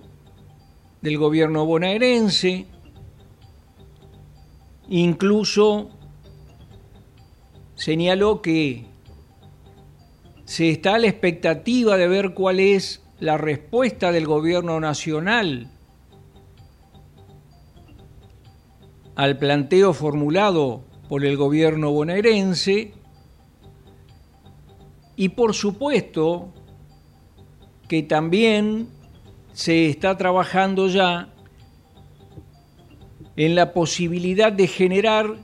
del 1.01 1.17
gobierno 1.17 1.65
bonaerense 1.65 2.67
incluso 4.89 5.91
señaló 7.75 8.43
que 8.43 8.85
se 10.45 10.71
está 10.71 10.97
a 10.97 10.99
la 10.99 11.07
expectativa 11.07 11.97
de 11.97 12.09
ver 12.09 12.35
cuál 12.35 12.61
es 12.61 13.03
la 13.21 13.39
respuesta 13.39 14.13
del 14.13 14.27
gobierno 14.27 14.81
nacional 14.81 15.71
al 19.15 19.39
planteo 19.39 19.93
formulado 19.93 20.83
por 21.09 21.25
el 21.25 21.37
gobierno 21.37 21.93
bonaerense. 21.93 22.93
Y 25.15 25.29
por 25.31 25.55
supuesto 25.55 26.53
que 27.93 28.03
también 28.03 28.89
se 29.53 29.91
está 29.91 30.17
trabajando 30.17 30.89
ya 30.89 31.29
en 33.37 33.55
la 33.55 33.75
posibilidad 33.75 34.51
de 34.51 34.67
generar 34.67 35.37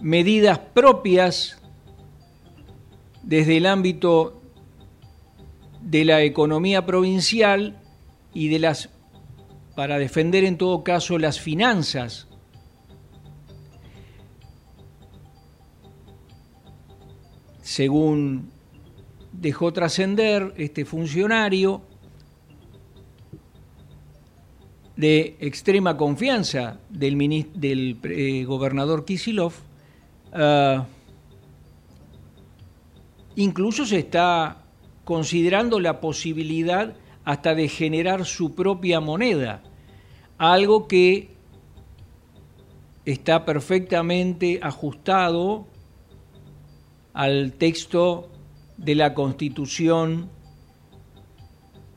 medidas 0.00 0.60
propias 0.60 1.60
desde 3.22 3.58
el 3.58 3.66
ámbito 3.66 4.40
de 5.82 6.06
la 6.06 6.22
economía 6.22 6.86
provincial 6.86 7.78
y 8.32 8.48
de 8.48 8.60
las 8.60 8.88
para 9.76 9.98
defender 9.98 10.44
en 10.44 10.56
todo 10.56 10.84
caso 10.84 11.18
las 11.18 11.38
finanzas. 11.38 12.28
Según 17.60 18.56
dejó 19.40 19.72
trascender 19.72 20.52
este 20.56 20.84
funcionario 20.84 21.82
de 24.96 25.36
extrema 25.38 25.96
confianza 25.96 26.80
del, 26.88 27.16
del 27.54 27.98
eh, 28.02 28.44
gobernador 28.44 29.04
Kisilov, 29.04 29.52
ah, 30.32 30.86
incluso 33.36 33.86
se 33.86 34.00
está 34.00 34.64
considerando 35.04 35.78
la 35.78 36.00
posibilidad 36.00 36.96
hasta 37.24 37.54
de 37.54 37.68
generar 37.68 38.24
su 38.24 38.56
propia 38.56 39.00
moneda, 39.00 39.62
algo 40.36 40.88
que 40.88 41.30
está 43.04 43.44
perfectamente 43.44 44.58
ajustado 44.62 45.66
al 47.12 47.52
texto 47.52 48.28
de 48.78 48.94
la 48.94 49.12
Constitución 49.12 50.30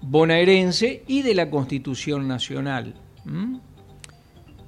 bonaerense 0.01 1.03
y 1.07 1.21
de 1.21 1.35
la 1.35 1.49
Constitución 1.49 2.27
nacional, 2.27 2.95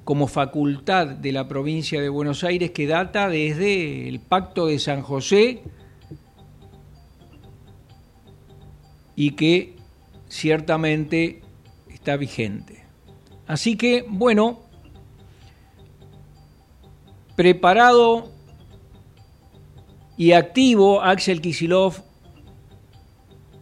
como 0.04 0.28
facultad 0.28 1.08
de 1.08 1.32
la 1.32 1.48
provincia 1.48 2.00
de 2.00 2.08
Buenos 2.08 2.44
Aires 2.44 2.70
que 2.70 2.86
data 2.86 3.28
desde 3.28 4.08
el 4.08 4.20
Pacto 4.20 4.66
de 4.66 4.78
San 4.78 5.02
José 5.02 5.62
y 9.16 9.32
que 9.32 9.76
ciertamente 10.28 11.42
está 11.88 12.16
vigente. 12.16 12.84
Así 13.46 13.76
que, 13.76 14.04
bueno, 14.08 14.62
preparado 17.36 18.33
y 20.16 20.32
activo 20.32 21.02
Axel 21.02 21.40
Kisilov 21.40 22.02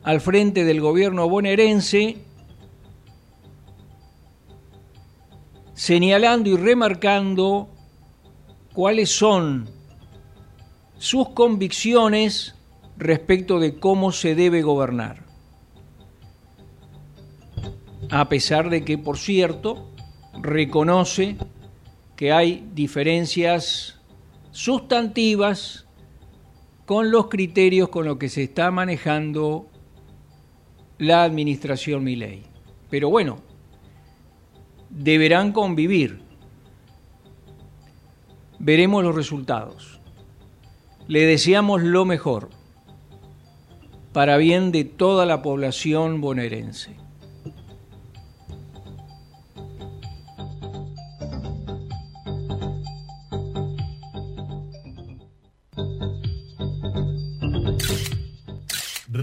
al 0.03 0.21
frente 0.21 0.65
del 0.65 0.81
gobierno 0.81 1.29
bonaerense, 1.29 2.19
señalando 5.75 6.51
y 6.51 6.57
remarcando 6.57 7.69
cuáles 8.73 9.11
son 9.11 9.69
sus 10.99 11.31
convicciones 11.31 12.55
respecto 12.97 13.59
de 13.59 13.79
cómo 13.79 14.13
se 14.13 14.35
debe 14.35 14.63
gobernar. 14.63 15.25
A 18.11 18.29
pesar 18.29 18.69
de 18.69 18.85
que, 18.85 18.99
por 18.99 19.19
cierto, 19.19 19.89
reconoce 20.35 21.37
que 22.17 22.33
hay 22.33 22.69
diferencias 22.75 24.01
sustantivas 24.51 25.87
con 26.87 27.11
los 27.11 27.29
criterios 27.29 27.89
con 27.89 28.05
los 28.05 28.19
que 28.19 28.29
se 28.29 28.43
está 28.43 28.71
manejando 28.71 29.67
la 30.99 31.25
administración 31.25 32.05
Milei. 32.05 32.45
Pero 32.91 33.09
bueno, 33.11 33.39
deberán 34.91 35.53
convivir. 35.53 36.21
Veremos 38.59 39.03
los 39.03 39.15
resultados. 39.15 40.01
Le 41.09 41.27
deseamos 41.27 41.83
lo 41.83 42.05
mejor 42.05 42.51
para 44.13 44.37
bien 44.37 44.73
de 44.73 44.85
toda 44.85 45.27
la 45.27 45.43
población 45.43 46.21
bonaerense. 46.21 47.02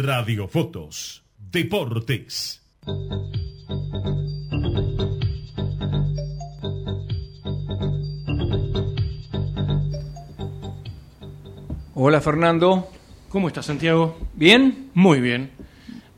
Radiofotos 0.10 1.24
Deportes. 1.38 2.64
Hola 11.94 12.22
Fernando. 12.22 12.90
¿Cómo 13.30 13.50
estás 13.50 13.68
Santiago? 13.68 14.18
¿Bien? 14.34 14.90
Muy 14.96 15.22
bien. 15.22 15.52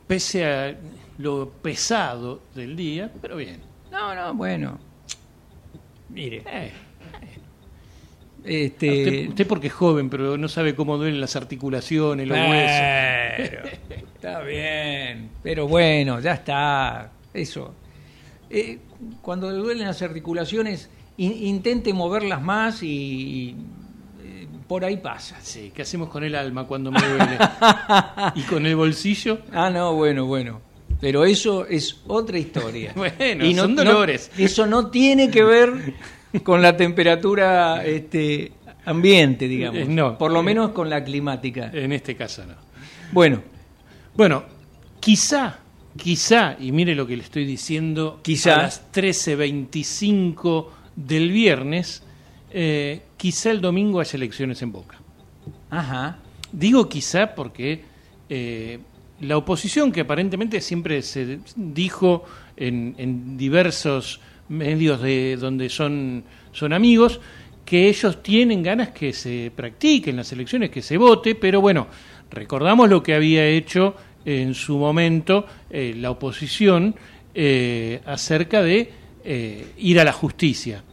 Pese 0.07 0.45
a 0.45 0.77
lo 1.17 1.49
pesado 1.61 2.43
del 2.55 2.77
día, 2.77 3.11
pero 3.21 3.35
bien. 3.35 3.59
No, 3.91 4.15
no, 4.15 4.33
bueno. 4.33 4.79
Mire. 6.07 6.43
Eh. 6.49 6.71
Este... 8.45 9.27
Usted, 9.27 9.45
porque 9.45 9.67
es 9.67 9.73
joven, 9.73 10.09
pero 10.09 10.37
no 10.37 10.47
sabe 10.47 10.75
cómo 10.75 10.97
duelen 10.97 11.19
las 11.19 11.35
articulaciones, 11.35 12.25
los 12.25 12.37
eh. 12.37 12.47
huesos. 12.49 13.20
Pero, 13.49 13.63
está 14.15 14.41
bien, 14.41 15.29
pero 15.43 15.67
bueno, 15.67 16.19
ya 16.19 16.33
está. 16.33 17.11
Eso. 17.33 17.73
Eh, 18.49 18.79
cuando 19.21 19.49
le 19.51 19.57
duelen 19.57 19.87
las 19.87 20.01
articulaciones, 20.01 20.89
in- 21.17 21.45
intente 21.47 21.93
moverlas 21.93 22.41
más 22.41 22.83
y, 22.83 23.55
eh, 24.23 24.47
por 24.67 24.83
ahí 24.83 24.97
pasa. 24.97 25.37
Sí, 25.41 25.71
¿qué 25.73 25.83
hacemos 25.83 26.09
con 26.09 26.23
el 26.23 26.35
alma 26.35 26.65
cuando 26.67 26.91
me 26.91 26.99
duele? 26.99 27.37
¿Y 28.35 28.41
con 28.43 28.65
el 28.65 28.75
bolsillo? 28.75 29.39
Ah, 29.53 29.69
no, 29.69 29.93
bueno, 29.95 30.25
bueno. 30.25 30.59
Pero 30.99 31.25
eso 31.25 31.65
es 31.65 31.99
otra 32.07 32.37
historia. 32.37 32.91
Bueno, 32.95 33.45
Y 33.45 33.53
no- 33.53 33.63
son 33.63 33.75
no- 33.75 33.83
dolores. 33.85 34.29
eso 34.37 34.65
no 34.67 34.87
tiene 34.91 35.31
que 35.31 35.43
ver 35.43 35.93
con 36.43 36.61
la 36.61 36.75
temperatura 36.77 37.83
este, 37.85 38.51
ambiente, 38.85 39.47
digamos. 39.47 39.81
Eh, 39.81 39.85
no. 39.87 40.17
Por 40.17 40.31
lo 40.31 40.43
menos 40.43 40.71
con 40.71 40.89
la 40.89 41.03
climática. 41.03 41.71
En 41.73 41.91
este 41.93 42.15
caso 42.15 42.45
no. 42.45 42.55
Bueno, 43.11 43.41
Bueno, 44.15 44.43
quizá, 44.99 45.59
quizá, 45.97 46.57
y 46.59 46.71
mire 46.71 46.95
lo 46.95 47.07
que 47.07 47.15
le 47.15 47.23
estoy 47.23 47.45
diciendo, 47.45 48.19
Quizá. 48.23 48.55
a 48.55 48.63
las 48.63 48.91
13.25 48.91 50.67
del 50.95 51.31
viernes, 51.31 52.03
eh, 52.51 53.01
quizá 53.17 53.51
el 53.51 53.61
domingo 53.61 53.99
haya 53.99 54.17
elecciones 54.17 54.61
en 54.61 54.71
Boca. 54.71 54.97
ajá. 55.69 56.17
Digo 56.53 56.89
quizá 56.89 57.33
porque 57.33 57.81
eh, 58.27 58.79
la 59.21 59.37
oposición, 59.37 59.89
que 59.93 60.01
aparentemente 60.01 60.59
siempre 60.59 61.01
se 61.01 61.39
dijo 61.55 62.25
en, 62.57 62.93
en 62.97 63.37
diversos 63.37 64.19
medios 64.49 65.01
de 65.01 65.37
donde 65.37 65.69
son, 65.69 66.25
son 66.51 66.73
amigos, 66.73 67.21
que 67.63 67.87
ellos 67.87 68.21
tienen 68.21 68.61
ganas 68.61 68.89
que 68.89 69.13
se 69.13 69.49
practiquen 69.55 70.17
las 70.17 70.29
elecciones, 70.33 70.69
que 70.71 70.81
se 70.81 70.97
vote, 70.97 71.35
pero 71.35 71.61
bueno, 71.61 71.87
recordamos 72.31 72.89
lo 72.89 73.03
que 73.03 73.13
había 73.13 73.45
hecho 73.45 73.95
en 74.25 74.53
su 74.53 74.77
momento 74.77 75.45
eh, 75.69 75.93
la 75.97 76.11
oposición 76.11 76.95
eh, 77.33 78.01
acerca 78.05 78.61
de 78.61 78.91
eh, 79.23 79.73
ir 79.77 79.99
a 79.99 80.03
la 80.03 80.13
justicia. 80.13 80.83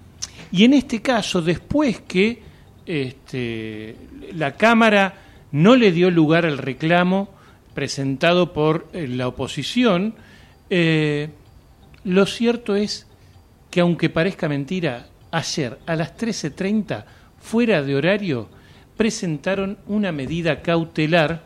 Y 0.50 0.64
en 0.64 0.74
este 0.74 1.02
caso, 1.02 1.42
después 1.42 2.00
que 2.00 2.42
este, 2.86 3.96
la 4.34 4.56
Cámara 4.56 5.14
no 5.52 5.76
le 5.76 5.92
dio 5.92 6.10
lugar 6.10 6.46
al 6.46 6.58
reclamo 6.58 7.30
presentado 7.74 8.52
por 8.52 8.88
la 8.92 9.28
oposición, 9.28 10.14
lo 12.04 12.26
cierto 12.26 12.76
es 12.76 13.06
que 13.70 13.80
aunque 13.80 14.08
parezca 14.08 14.48
mentira, 14.48 15.06
ayer 15.30 15.78
a 15.86 15.94
las 15.94 16.16
13.30, 16.16 17.04
fuera 17.38 17.82
de 17.82 17.94
horario, 17.94 18.48
presentaron 18.98 19.78
una 19.86 20.12
medida 20.12 20.60
cautelar 20.60 21.42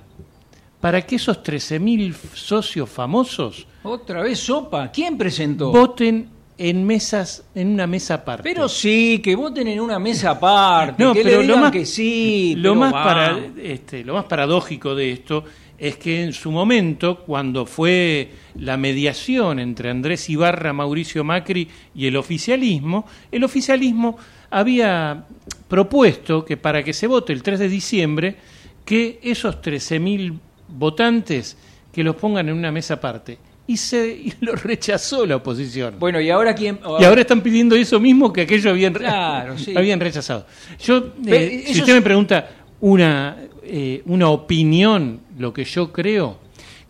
para 0.80 1.02
que 1.02 1.14
esos 1.16 1.40
13.000 1.44 2.12
socios 2.34 2.90
famosos 2.90 3.68
Otra 3.84 4.22
vez 4.22 4.40
sopa. 4.40 4.90
¿Quién 4.90 5.16
presentó? 5.16 5.70
voten 5.70 6.28
en 6.58 6.84
mesas 6.84 7.44
en 7.54 7.68
una 7.68 7.86
mesa 7.86 8.14
aparte. 8.14 8.42
Pero 8.42 8.68
sí, 8.68 9.20
que 9.22 9.34
voten 9.36 9.68
en 9.68 9.80
una 9.80 9.98
mesa 9.98 10.30
aparte. 10.30 11.02
No, 11.02 11.12
que 11.12 11.22
pero 11.22 11.30
le 11.30 11.36
lo 11.36 11.42
digan 11.42 11.60
más- 11.60 11.72
que 11.72 11.86
sí. 11.86 12.54
lo 12.56 12.74
más 12.74 12.92
va. 12.92 13.04
para 13.04 13.38
este, 13.62 14.04
lo 14.04 14.14
más 14.14 14.24
paradójico 14.24 14.94
de 14.94 15.12
esto 15.12 15.44
es 15.78 15.96
que 15.96 16.22
en 16.22 16.32
su 16.32 16.50
momento 16.52 17.20
cuando 17.24 17.66
fue 17.66 18.30
la 18.56 18.76
mediación 18.76 19.58
entre 19.58 19.90
Andrés 19.90 20.28
Ibarra, 20.30 20.72
Mauricio 20.72 21.24
Macri 21.24 21.68
y 21.94 22.06
el 22.06 22.16
oficialismo, 22.16 23.04
el 23.32 23.42
oficialismo 23.44 24.16
había 24.52 25.24
propuesto 25.68 26.44
que 26.44 26.56
para 26.56 26.82
que 26.84 26.92
se 26.92 27.06
vote 27.06 27.32
el 27.32 27.42
3 27.42 27.58
de 27.58 27.68
diciembre 27.68 28.36
que 28.84 29.18
esos 29.22 29.60
13.000 29.62 30.38
votantes 30.68 31.56
que 31.92 32.04
los 32.04 32.16
pongan 32.16 32.48
en 32.48 32.54
una 32.56 32.70
mesa 32.70 32.94
aparte 32.94 33.38
y 33.66 33.76
se 33.76 34.08
y 34.08 34.34
lo 34.40 34.54
rechazó 34.54 35.24
la 35.24 35.36
oposición. 35.36 35.96
Bueno, 35.98 36.20
¿y 36.20 36.30
ahora 36.30 36.54
quién? 36.54 36.78
Y 37.00 37.04
ahora 37.04 37.20
están 37.22 37.40
pidiendo 37.40 37.74
eso 37.76 37.98
mismo 38.00 38.32
que 38.32 38.42
aquello 38.42 38.70
habían, 38.70 38.94
re- 38.94 39.00
Claro, 39.04 39.58
sí. 39.58 39.72
habían 39.76 40.00
rechazado. 40.00 40.46
Yo, 40.84 41.12
eh, 41.26 41.62
si 41.66 41.78
usted 41.80 41.88
es- 41.90 41.94
me 41.94 42.02
pregunta 42.02 42.50
una, 42.80 43.36
eh, 43.62 44.02
una 44.06 44.28
opinión, 44.28 45.20
lo 45.38 45.52
que 45.52 45.64
yo 45.64 45.92
creo, 45.92 46.38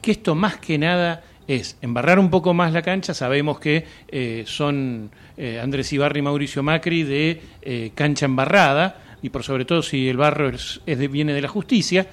que 0.01 0.11
esto 0.13 0.35
más 0.35 0.57
que 0.57 0.79
nada 0.79 1.23
es 1.47 1.77
embarrar 1.83 2.19
un 2.19 2.31
poco 2.31 2.55
más 2.55 2.73
la 2.73 2.83
cancha. 2.83 3.13
Sabemos 3.15 3.61
que 3.61 3.85
eh, 4.09 4.45
son 4.47 5.11
eh, 5.37 5.61
Andrés 5.61 5.93
Ibarra 5.93 6.19
y 6.19 6.23
Mauricio 6.23 6.63
Macri 6.63 7.03
de 7.03 7.41
eh, 7.63 7.91
cancha 7.95 8.27
embarrada, 8.27 9.17
y 9.23 9.31
por 9.31 9.43
sobre 9.45 9.65
todo 9.65 9.83
si 9.83 10.09
el 10.09 10.17
barro 10.17 10.49
es, 10.49 10.81
es 10.87 10.99
de- 10.99 11.09
viene 11.09 11.33
de 11.33 11.41
la 11.43 11.49
justicia. 11.49 12.07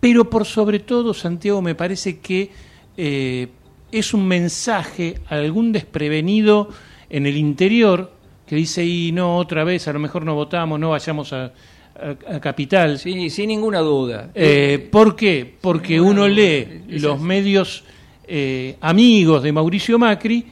Pero 0.00 0.28
por 0.28 0.44
sobre 0.44 0.80
todo, 0.80 1.14
Santiago, 1.14 1.62
me 1.62 1.74
parece 1.76 2.18
que 2.18 2.50
eh, 2.96 3.46
es 3.92 4.12
un 4.14 4.26
mensaje 4.26 5.14
a 5.28 5.36
algún 5.36 5.70
desprevenido 5.72 6.68
en 7.08 7.26
el 7.26 7.36
interior 7.36 8.10
que 8.46 8.56
dice, 8.56 8.84
y 8.84 9.12
no, 9.12 9.36
otra 9.36 9.62
vez, 9.64 9.86
a 9.88 9.92
lo 9.92 9.98
mejor 10.00 10.24
no 10.24 10.34
votamos, 10.34 10.80
no 10.80 10.90
vayamos 10.90 11.32
a, 11.32 11.44
a- 11.46 12.34
a 12.36 12.40
Capital. 12.40 12.98
Sí, 12.98 13.30
sin 13.30 13.48
ninguna 13.48 13.78
duda. 13.78 14.30
¿Por 14.90 15.14
qué? 15.14 15.54
Porque 15.60 16.00
uno 16.00 16.26
lee 16.26 16.82
los 16.88 17.20
medios 17.20 17.84
amigos 18.80 19.42
de 19.42 19.52
Mauricio 19.52 19.98
Macri 19.98 20.44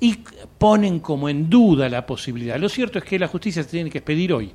y 0.00 0.16
ponen 0.62 1.00
como 1.00 1.28
en 1.28 1.50
duda 1.50 1.88
la 1.88 2.06
posibilidad. 2.06 2.56
Lo 2.56 2.68
cierto 2.68 2.98
es 3.00 3.04
que 3.04 3.18
la 3.18 3.26
justicia 3.26 3.62
se 3.64 3.68
tiene 3.70 3.90
que 3.90 3.98
expedir 3.98 4.32
hoy. 4.32 4.52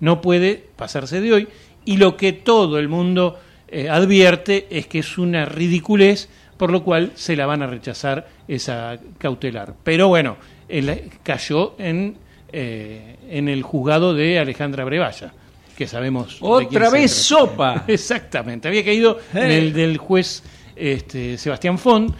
No 0.00 0.20
puede 0.20 0.62
pasarse 0.76 1.20
de 1.22 1.32
hoy. 1.32 1.48
Y 1.86 1.96
lo 1.96 2.16
que 2.18 2.34
todo 2.34 2.78
el 2.78 2.88
mundo 2.88 3.38
eh, 3.66 3.88
advierte 3.88 4.66
es 4.70 4.86
que 4.86 4.98
es 4.98 5.16
una 5.16 5.46
ridiculez, 5.46 6.28
por 6.58 6.70
lo 6.70 6.84
cual 6.84 7.12
se 7.14 7.34
la 7.34 7.46
van 7.46 7.62
a 7.62 7.66
rechazar 7.66 8.28
esa 8.46 8.98
cautelar. 9.16 9.74
Pero 9.82 10.08
bueno, 10.08 10.36
el- 10.68 11.10
cayó 11.22 11.74
en, 11.78 12.16
eh, 12.52 13.16
en 13.30 13.48
el 13.48 13.62
juzgado 13.62 14.12
de 14.12 14.38
Alejandra 14.38 14.84
Brevalla, 14.84 15.32
que 15.76 15.86
sabemos. 15.86 16.36
Otra 16.40 16.90
vez 16.90 17.10
sopa. 17.12 17.84
Exactamente, 17.88 18.68
había 18.68 18.84
caído 18.84 19.18
en 19.32 19.50
Eh. 19.50 19.58
el 19.58 19.72
del 19.72 19.96
juez 19.96 20.42
este, 20.76 21.38
Sebastián 21.38 21.78
Font, 21.78 22.14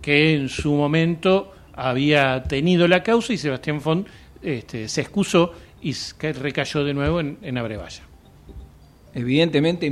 que 0.00 0.32
en 0.34 0.48
su 0.48 0.72
momento 0.72 1.52
había 1.88 2.42
tenido 2.44 2.86
la 2.88 3.02
causa 3.02 3.32
y 3.32 3.38
Sebastián 3.38 3.80
Font 3.80 4.06
este, 4.42 4.88
se 4.88 5.00
excusó 5.00 5.52
y 5.82 5.92
recayó 6.32 6.84
de 6.84 6.94
nuevo 6.94 7.20
en, 7.20 7.38
en 7.42 7.58
Abrevaya. 7.58 8.02
Evidentemente, 9.14 9.90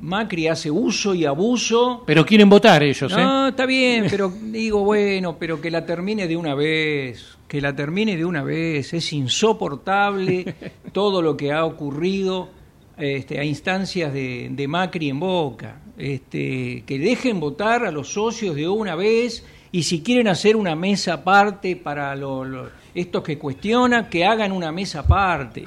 Macri 0.00 0.48
hace 0.48 0.70
uso 0.70 1.14
y 1.14 1.24
abuso. 1.24 2.04
Pero 2.06 2.24
quieren 2.24 2.48
votar 2.48 2.82
ellos, 2.82 3.12
¿eh? 3.12 3.16
No, 3.16 3.48
está 3.48 3.66
bien, 3.66 4.06
pero 4.08 4.32
digo, 4.42 4.84
bueno, 4.84 5.36
pero 5.38 5.60
que 5.60 5.70
la 5.70 5.84
termine 5.84 6.28
de 6.28 6.36
una 6.36 6.54
vez, 6.54 7.36
que 7.48 7.60
la 7.60 7.74
termine 7.74 8.16
de 8.16 8.24
una 8.24 8.42
vez. 8.42 8.94
Es 8.94 9.12
insoportable 9.12 10.54
todo 10.92 11.20
lo 11.20 11.36
que 11.36 11.52
ha 11.52 11.64
ocurrido 11.64 12.48
este, 12.96 13.40
a 13.40 13.44
instancias 13.44 14.12
de, 14.12 14.48
de 14.50 14.68
Macri 14.68 15.10
en 15.10 15.20
Boca. 15.20 15.80
Este, 15.98 16.84
que 16.86 16.98
dejen 16.98 17.40
votar 17.40 17.84
a 17.84 17.90
los 17.90 18.12
socios 18.12 18.54
de 18.56 18.68
una 18.68 18.94
vez 18.94 19.44
y 19.72 19.82
si 19.84 20.00
quieren 20.02 20.28
hacer 20.28 20.56
una 20.56 20.74
mesa 20.74 21.14
aparte 21.14 21.76
para 21.76 22.14
lo- 22.16 22.44
lo- 22.44 22.70
estos 22.94 23.22
que 23.22 23.38
cuestionan, 23.38 24.08
que 24.08 24.24
hagan 24.24 24.52
una 24.52 24.72
mesa 24.72 25.00
aparte. 25.00 25.64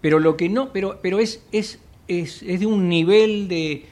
Pero 0.00 0.18
lo 0.20 0.36
que 0.36 0.48
no, 0.48 0.72
pero, 0.72 0.98
pero 1.02 1.18
es, 1.18 1.42
es, 1.52 1.78
es, 2.06 2.42
es 2.42 2.60
de 2.60 2.66
un 2.66 2.88
nivel 2.88 3.48
de, 3.48 3.84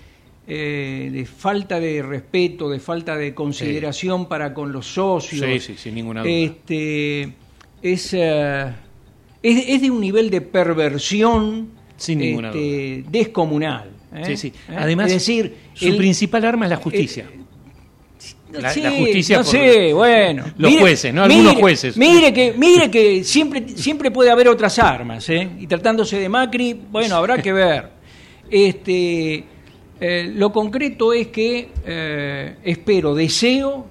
eh, 0.47 1.09
de 1.13 1.25
falta 1.25 1.81
de 1.81 2.03
respeto, 2.03 2.69
de 2.69 2.79
falta 2.79 3.17
de 3.17 3.35
consideración 3.35 4.29
para 4.29 4.53
con 4.53 4.71
los 4.71 4.87
socios. 4.87 5.47
Sí, 5.47 5.61
sí, 5.61 5.75
sin 5.79 5.95
ninguna 5.95 6.21
duda. 6.23 6.31
Este, 6.31 7.33
es, 7.83 8.13
eh, 8.13 8.67
es, 9.43 9.65
es 9.69 9.81
de 9.83 9.91
un 9.91 10.01
nivel 10.01 10.29
de 10.31 10.43
perversión 10.43 11.71
Sin 11.97 12.19
ninguna 12.19 12.49
este, 12.49 13.05
descomunal. 13.11 13.91
¿eh? 14.15 14.23
Sí, 14.27 14.37
sí. 14.37 14.49
¿Eh? 14.69 14.75
Además, 14.77 15.07
es 15.07 15.15
decir, 15.15 15.57
su 15.73 15.87
el- 15.89 15.97
principal 15.97 16.45
arma 16.45 16.67
es 16.67 16.71
la 16.71 16.77
justicia. 16.77 17.27
La, 18.61 18.71
Sí, 18.73 18.81
la 18.83 18.91
justicia 18.91 19.39
no 19.39 19.43
por- 19.45 19.53
sé, 19.53 19.93
bueno. 19.93 20.45
Los 20.59 20.77
jueces, 20.77 21.13
¿no? 21.15 21.25
Algunos 21.25 21.55
jueces. 21.57 21.97
Mire 21.97 22.33
que, 22.33 22.53
mire 22.57 22.91
que 22.91 23.25
siempre, 23.25 23.69
siempre 23.77 24.11
puede 24.11 24.31
haber 24.31 24.49
otras 24.49 24.79
armas, 24.79 25.29
¿eh? 25.31 25.49
Y 25.61 25.67
tratándose 25.67 26.19
de 26.19 26.29
Macri, 26.29 26.79
bueno, 26.91 27.17
habrá 27.17 27.41
que 27.43 27.53
ver. 27.53 27.91
Este, 28.51 29.45
eh, 30.01 30.33
lo 30.35 30.53
concreto 30.53 31.13
es 31.13 31.29
que 31.29 31.69
eh, 31.87 32.57
espero, 32.65 33.15
deseo 33.15 33.87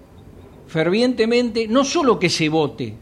fervientemente, 0.68 1.68
no 1.68 1.84
solo 1.84 2.18
que 2.20 2.30
se 2.30 2.50
vote, 2.50 2.94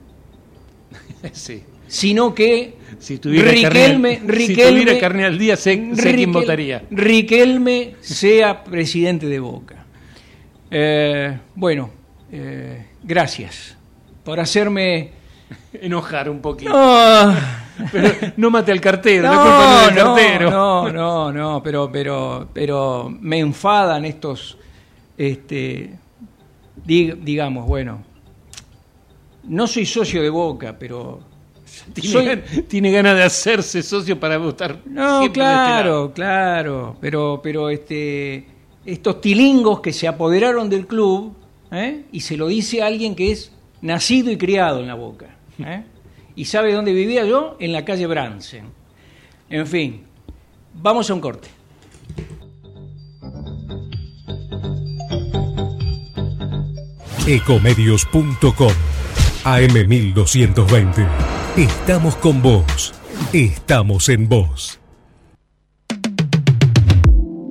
sí. 1.31 1.61
sino 1.87 2.33
que 2.33 2.73
Si 2.99 3.17
tuviera, 3.17 3.51
Riquelme, 3.51 4.17
carne, 4.19 4.45
si 4.45 4.53
tuviera 4.55 4.99
carne 4.99 5.23
al 5.25 5.37
día, 5.37 5.55
sé, 5.55 5.91
sé 5.95 6.13
quién 6.15 6.31
votaría. 6.33 6.83
Riquelme 6.91 7.95
sea 8.01 8.63
presidente 8.63 9.27
de 9.27 9.39
Boca. 9.39 9.80
Eh, 10.71 11.37
bueno, 11.55 11.89
eh, 12.31 12.87
gracias 13.03 13.77
por 14.23 14.39
hacerme... 14.39 15.11
Enojar 15.73 16.29
un 16.29 16.39
poquito. 16.39 16.71
No, 16.71 17.35
Pero 17.91 18.09
no 18.37 18.49
mate 18.49 18.71
al 18.71 18.79
cartero, 18.79 19.27
no 19.27 19.85
del 19.85 19.95
no, 19.95 20.15
cartero. 20.15 20.49
no, 20.51 20.91
no, 20.91 21.31
no, 21.33 21.63
pero, 21.63 21.91
pero, 21.91 22.47
pero 22.53 23.09
me 23.19 23.39
enfadan 23.39 24.05
estos, 24.05 24.57
este, 25.17 25.97
dig- 26.85 27.17
digamos, 27.21 27.65
bueno, 27.65 28.01
no 29.45 29.65
soy 29.67 29.85
socio 29.85 30.21
de 30.21 30.29
Boca, 30.29 30.75
pero 30.77 31.19
Tiene, 31.93 32.09
soy- 32.09 32.25
gan- 32.27 32.67
tiene 32.67 32.91
ganas 32.91 33.15
de 33.17 33.23
hacerse 33.23 33.81
socio 33.81 34.19
para 34.19 34.37
votar. 34.37 34.77
no, 34.85 35.21
este 35.23 35.33
claro, 35.33 36.11
claro, 36.13 36.95
pero, 37.01 37.39
pero 37.43 37.69
este, 37.69 38.45
estos 38.85 39.21
tilingos 39.21 39.81
que 39.81 39.93
se 39.93 40.07
apoderaron 40.07 40.69
del 40.69 40.87
club, 40.87 41.35
¿eh? 41.71 42.03
y 42.11 42.21
se 42.21 42.37
lo 42.37 42.47
dice 42.47 42.81
a 42.81 42.87
alguien 42.87 43.15
que 43.15 43.31
es 43.31 43.51
nacido 43.81 44.31
y 44.31 44.37
criado 44.37 44.79
en 44.79 44.87
la 44.87 44.95
Boca, 44.95 45.35
¿eh? 45.59 45.83
y 46.35 46.45
sabe 46.45 46.73
dónde 46.73 46.93
vivía 46.93 47.25
yo, 47.25 47.57
en 47.59 47.73
la 47.73 47.85
calle 47.85 48.07
Bransen. 48.07 48.65
En 49.49 49.67
fin, 49.67 50.03
vamos 50.73 51.09
a 51.09 51.13
un 51.13 51.21
corte. 51.21 51.47
Ecomedios.com 57.27 58.73
AM1220. 59.43 61.07
Estamos 61.57 62.15
con 62.15 62.41
vos. 62.41 62.93
Estamos 63.33 64.09
en 64.09 64.27
vos. 64.27 64.80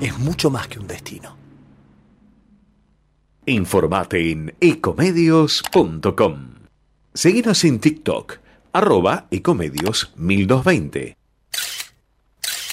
es 0.00 0.18
mucho 0.18 0.50
más 0.50 0.68
que 0.68 0.78
un 0.78 0.86
destino. 0.86 1.36
Informate 3.46 4.30
en 4.30 4.54
ecomedios.com. 4.60 6.54
Seguinos 7.14 7.64
en 7.64 7.78
TikTok, 7.78 8.38
arroba 8.72 9.26
ecomedios 9.30 10.12
1220. 10.16 11.16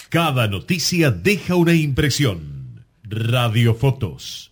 Cada 0.10 0.48
noticia 0.48 1.12
deja 1.12 1.56
una 1.56 1.74
impresión. 1.74 2.86
Radiofotos. 3.04 4.52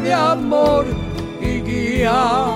De 0.00 0.12
amor 0.12 0.84
y 1.40 1.60
guía. 1.60 2.46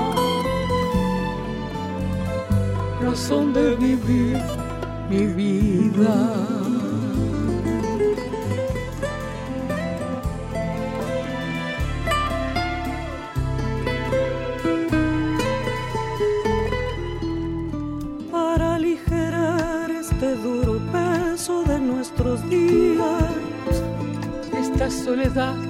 Razón 3.01 3.53
de 3.53 3.77
vivir 3.77 4.39
mi 5.09 5.27
vida. 5.27 6.17
para 18.31 18.75
aligerar 18.75 19.91
este 19.91 20.37
duro 20.37 20.79
peso 20.93 21.63
de 21.65 21.79
nuestros 21.79 22.49
días. 22.49 23.25
Esta 24.53 24.91
soledad 24.91 25.70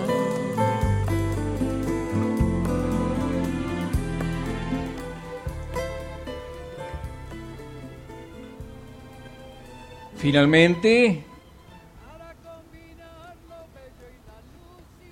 Finalmente, 10.21 11.23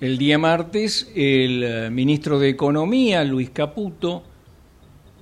el 0.00 0.18
día 0.18 0.38
martes, 0.38 1.10
el 1.16 1.64
eh, 1.64 1.90
ministro 1.90 2.38
de 2.38 2.50
Economía, 2.50 3.24
Luis 3.24 3.50
Caputo, 3.50 4.22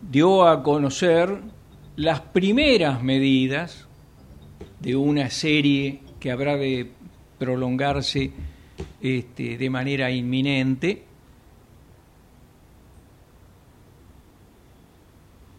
dio 0.03 0.47
a 0.47 0.63
conocer 0.63 1.41
las 1.97 2.21
primeras 2.21 3.03
medidas 3.03 3.89
de 4.79 4.95
una 4.95 5.31
serie 5.31 6.01
que 6.21 6.33
habrá 6.33 6.59
de 6.59 6.91
prolongarse 7.39 8.31
este, 9.01 9.57
de 9.57 9.71
manera 9.71 10.11
inminente, 10.11 11.05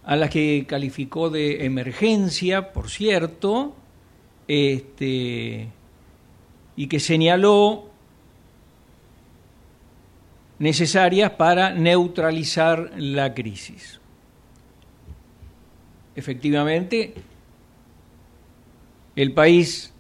a 0.04 0.16
las 0.16 0.30
que 0.30 0.66
calificó 0.68 1.32
de 1.32 1.66
emergencia, 1.66 2.72
por 2.72 2.92
cierto, 2.92 3.74
este, 4.50 5.68
y 6.76 6.88
que 6.88 7.00
señaló 7.00 7.88
necesarias 10.58 11.32
para 11.34 11.72
neutralizar 11.72 12.92
la 12.98 13.36
crisis. 13.36 14.02
Efectivamente, 16.16 17.14
el 19.16 19.34
país 19.34 19.94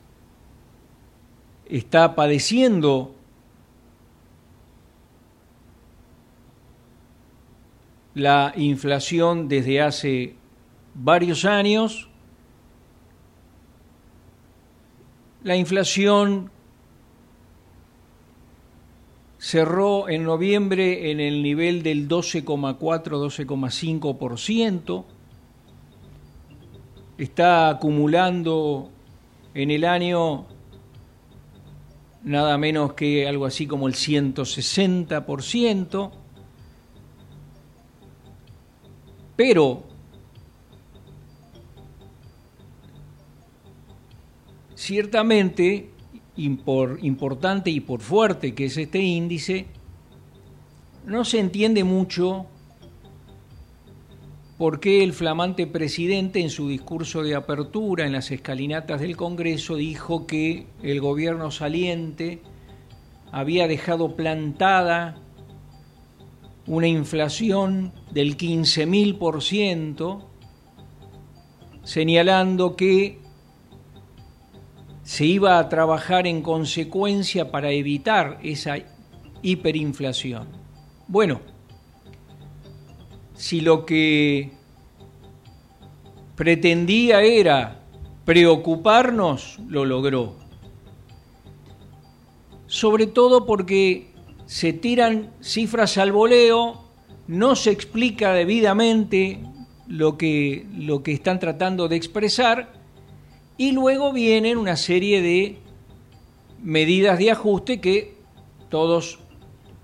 está 1.67 2.15
padeciendo 2.15 3.13
la 8.15 8.51
inflación 8.55 9.47
desde 9.47 9.79
hace 9.79 10.35
varios 10.95 11.45
años. 11.45 12.08
La 15.43 15.55
inflación 15.55 16.51
cerró 19.37 20.09
en 20.09 20.25
noviembre 20.25 21.11
en 21.11 21.21
el 21.21 21.41
nivel 21.41 21.81
del 21.81 22.09
12,4-12,5%. 22.09 25.05
Está 27.17 27.69
acumulando 27.69 28.89
en 29.53 29.71
el 29.71 29.85
año 29.85 30.45
nada 32.23 32.57
menos 32.57 32.91
que 32.93 33.27
algo 33.27 33.45
así 33.45 33.65
como 33.65 33.87
el 33.87 33.93
160%. 33.93 36.11
Pero 39.37 39.88
ciertamente, 44.79 45.89
importante 46.37 47.69
y 47.69 47.81
por 47.81 47.99
fuerte 47.99 48.55
que 48.55 48.65
es 48.65 48.77
este 48.77 48.99
índice, 48.99 49.65
no 51.05 51.25
se 51.25 51.39
entiende 51.39 51.83
mucho 51.83 52.45
por 54.57 54.79
qué 54.79 55.03
el 55.03 55.11
flamante 55.11 55.67
presidente 55.67 56.39
en 56.39 56.49
su 56.49 56.69
discurso 56.69 57.23
de 57.23 57.35
apertura 57.35 58.05
en 58.05 58.13
las 58.13 58.31
escalinatas 58.31 59.01
del 59.01 59.17
Congreso 59.17 59.75
dijo 59.75 60.25
que 60.25 60.67
el 60.81 61.01
gobierno 61.01 61.51
saliente 61.51 62.41
había 63.33 63.67
dejado 63.67 64.15
plantada 64.15 65.17
una 66.67 66.87
inflación 66.87 67.91
del 68.11 68.37
15.000%, 68.37 70.23
señalando 71.83 72.77
que 72.77 73.19
se 75.09 75.25
iba 75.25 75.57
a 75.57 75.69
trabajar 75.69 76.27
en 76.27 76.43
consecuencia 76.43 77.49
para 77.49 77.71
evitar 77.71 78.39
esa 78.43 78.75
hiperinflación. 79.41 80.47
Bueno, 81.07 81.41
si 83.33 83.61
lo 83.61 83.87
que 83.87 84.51
pretendía 86.35 87.23
era 87.23 87.81
preocuparnos, 88.23 89.57
lo 89.67 89.83
logró. 89.83 90.35
Sobre 92.67 93.07
todo 93.07 93.47
porque 93.47 94.11
se 94.45 94.73
tiran 94.73 95.31
cifras 95.41 95.97
al 95.97 96.11
voleo, 96.11 96.83
no 97.25 97.55
se 97.55 97.71
explica 97.71 98.31
debidamente 98.33 99.39
lo 99.87 100.19
que, 100.19 100.67
lo 100.71 101.01
que 101.01 101.13
están 101.13 101.39
tratando 101.39 101.87
de 101.87 101.95
expresar 101.95 102.78
y 103.59 103.73
luego 103.73 104.13
vienen 104.13 104.57
una 104.57 104.77
serie 104.77 105.21
de 105.21 105.59
medidas 106.63 107.19
de 107.19 107.29
ajuste 107.29 107.81
que 107.81 108.15
todos 108.69 109.19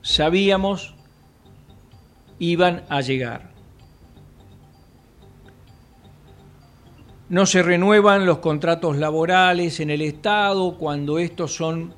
sabíamos 0.01 0.95
iban 2.39 2.85
a 2.87 3.01
llegar. 3.01 3.51
No 7.27 7.45
se 7.45 7.63
renuevan 7.63 8.25
los 8.25 8.37
contratos 8.37 8.95
laborales 8.95 9.81
en 9.81 9.89
el 9.89 10.01
Estado 10.01 10.77
cuando 10.77 11.19
estos 11.19 11.53
son 11.53 11.93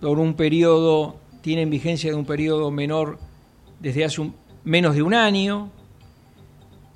por 0.00 0.20
un 0.20 0.34
periodo 0.34 1.16
tienen 1.40 1.70
vigencia 1.70 2.10
de 2.12 2.16
un 2.16 2.24
periodo 2.24 2.70
menor 2.70 3.18
desde 3.80 4.04
hace 4.04 4.30
menos 4.62 4.94
de 4.94 5.02
un 5.02 5.14
año, 5.14 5.72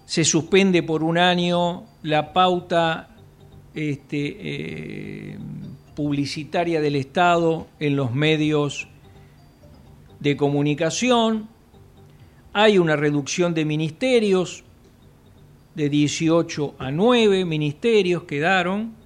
se 0.05 0.23
suspende 0.25 0.85
por 0.85 1.03
un 1.03 1.19
año 1.19 1.83
la 2.03 2.33
pauta 2.33 3.17
este, 3.79 4.37
eh, 4.41 5.39
publicitaria 5.95 6.81
del 6.81 6.97
Estado 6.97 7.69
en 7.79 7.95
los 7.95 8.13
medios 8.13 8.89
de 10.19 10.37
comunicación, 10.37 11.49
hay 12.53 12.79
una 12.79 12.97
reducción 12.97 13.55
de 13.55 13.65
ministerios, 13.65 14.65
de 15.77 15.89
18 15.89 16.75
a 16.79 16.91
9 16.91 17.45
ministerios 17.45 18.25
quedaron, 18.25 18.99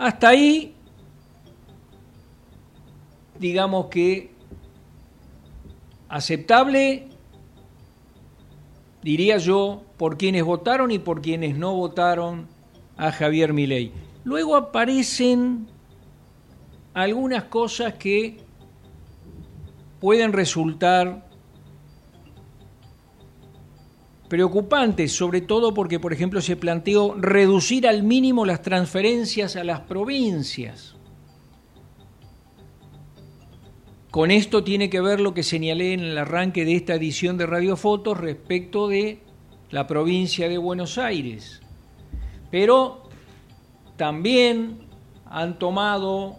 Hasta 0.00 0.30
ahí, 0.30 0.74
digamos 3.38 3.88
que 3.88 4.32
aceptable, 6.08 7.09
diría 9.02 9.38
yo, 9.38 9.82
por 9.96 10.16
quienes 10.16 10.44
votaron 10.44 10.90
y 10.90 10.98
por 10.98 11.22
quienes 11.22 11.56
no 11.56 11.74
votaron 11.74 12.46
a 12.96 13.12
Javier 13.12 13.52
Milei. 13.52 13.92
Luego 14.24 14.56
aparecen 14.56 15.66
algunas 16.92 17.44
cosas 17.44 17.94
que 17.94 18.38
pueden 20.00 20.32
resultar 20.32 21.26
preocupante, 24.28 25.08
sobre 25.08 25.40
todo 25.40 25.74
porque, 25.74 25.98
por 25.98 26.12
ejemplo, 26.12 26.40
se 26.40 26.56
planteó 26.56 27.14
reducir 27.18 27.88
al 27.88 28.02
mínimo 28.02 28.46
las 28.46 28.62
transferencias 28.62 29.56
a 29.56 29.64
las 29.64 29.80
provincias. 29.80 30.94
Con 34.10 34.32
esto 34.32 34.64
tiene 34.64 34.90
que 34.90 35.00
ver 35.00 35.20
lo 35.20 35.34
que 35.34 35.44
señalé 35.44 35.92
en 35.92 36.00
el 36.00 36.18
arranque 36.18 36.64
de 36.64 36.74
esta 36.74 36.94
edición 36.94 37.36
de 37.38 37.46
Radiofotos 37.46 38.18
respecto 38.18 38.88
de 38.88 39.20
la 39.70 39.86
provincia 39.86 40.48
de 40.48 40.58
Buenos 40.58 40.98
Aires. 40.98 41.60
Pero 42.50 43.04
también 43.96 44.80
han 45.26 45.60
tomado 45.60 46.38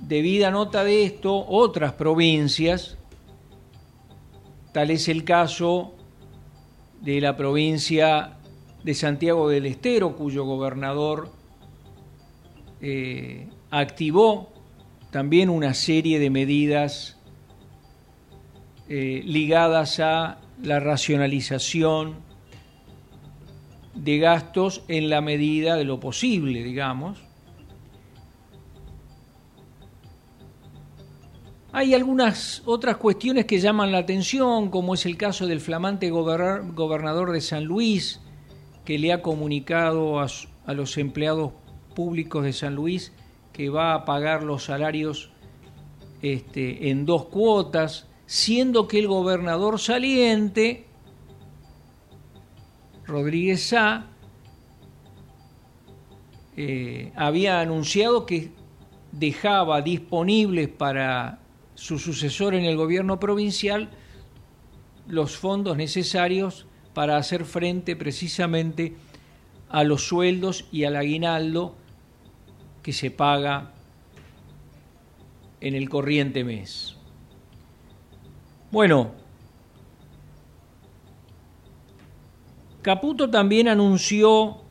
debida 0.00 0.50
nota 0.50 0.82
de 0.82 1.04
esto 1.04 1.46
otras 1.46 1.92
provincias, 1.92 2.98
tal 4.72 4.90
es 4.90 5.08
el 5.08 5.22
caso 5.22 5.94
de 7.00 7.20
la 7.20 7.36
provincia 7.36 8.38
de 8.82 8.94
Santiago 8.94 9.48
del 9.48 9.66
Estero, 9.66 10.16
cuyo 10.16 10.44
gobernador 10.44 11.30
eh, 12.80 13.48
activó 13.70 14.51
también 15.12 15.50
una 15.50 15.74
serie 15.74 16.18
de 16.18 16.30
medidas 16.30 17.18
eh, 18.88 19.20
ligadas 19.26 20.00
a 20.00 20.40
la 20.62 20.80
racionalización 20.80 22.16
de 23.94 24.18
gastos 24.18 24.84
en 24.88 25.10
la 25.10 25.20
medida 25.20 25.76
de 25.76 25.84
lo 25.84 26.00
posible, 26.00 26.64
digamos. 26.64 27.18
Hay 31.72 31.92
algunas 31.92 32.62
otras 32.64 32.96
cuestiones 32.96 33.44
que 33.44 33.60
llaman 33.60 33.92
la 33.92 33.98
atención, 33.98 34.70
como 34.70 34.94
es 34.94 35.04
el 35.04 35.18
caso 35.18 35.46
del 35.46 35.60
flamante 35.60 36.08
gobernador 36.10 37.32
de 37.32 37.42
San 37.42 37.64
Luis, 37.64 38.22
que 38.86 38.98
le 38.98 39.12
ha 39.12 39.20
comunicado 39.20 40.20
a, 40.20 40.26
a 40.64 40.72
los 40.72 40.96
empleados 40.96 41.52
públicos 41.94 42.44
de 42.44 42.54
San 42.54 42.74
Luis 42.74 43.12
que 43.52 43.68
va 43.68 43.94
a 43.94 44.04
pagar 44.04 44.42
los 44.42 44.64
salarios 44.64 45.30
este, 46.22 46.90
en 46.90 47.04
dos 47.04 47.26
cuotas, 47.26 48.06
siendo 48.26 48.88
que 48.88 48.98
el 48.98 49.08
gobernador 49.08 49.78
saliente, 49.78 50.86
Rodríguez 53.04 53.68
Sá, 53.68 54.06
eh, 56.56 57.12
había 57.16 57.60
anunciado 57.60 58.26
que 58.26 58.52
dejaba 59.10 59.82
disponibles 59.82 60.68
para 60.68 61.40
su 61.74 61.98
sucesor 61.98 62.54
en 62.54 62.64
el 62.64 62.76
gobierno 62.76 63.18
provincial 63.18 63.90
los 65.06 65.36
fondos 65.36 65.76
necesarios 65.76 66.66
para 66.94 67.16
hacer 67.16 67.44
frente 67.44 67.96
precisamente 67.96 68.94
a 69.68 69.84
los 69.84 70.06
sueldos 70.06 70.66
y 70.70 70.84
al 70.84 70.96
aguinaldo 70.96 71.74
que 72.82 72.92
se 72.92 73.10
paga 73.10 73.70
en 75.60 75.74
el 75.74 75.88
corriente 75.88 76.44
mes. 76.44 76.96
Bueno, 78.70 79.12
Caputo 82.82 83.30
también 83.30 83.68
anunció 83.68 84.62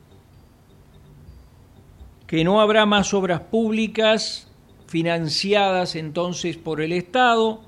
que 2.28 2.44
no 2.44 2.60
habrá 2.60 2.86
más 2.86 3.14
obras 3.14 3.42
públicas 3.42 4.50
financiadas 4.88 5.96
entonces 5.96 6.58
por 6.58 6.82
el 6.82 6.92
Estado, 6.92 7.62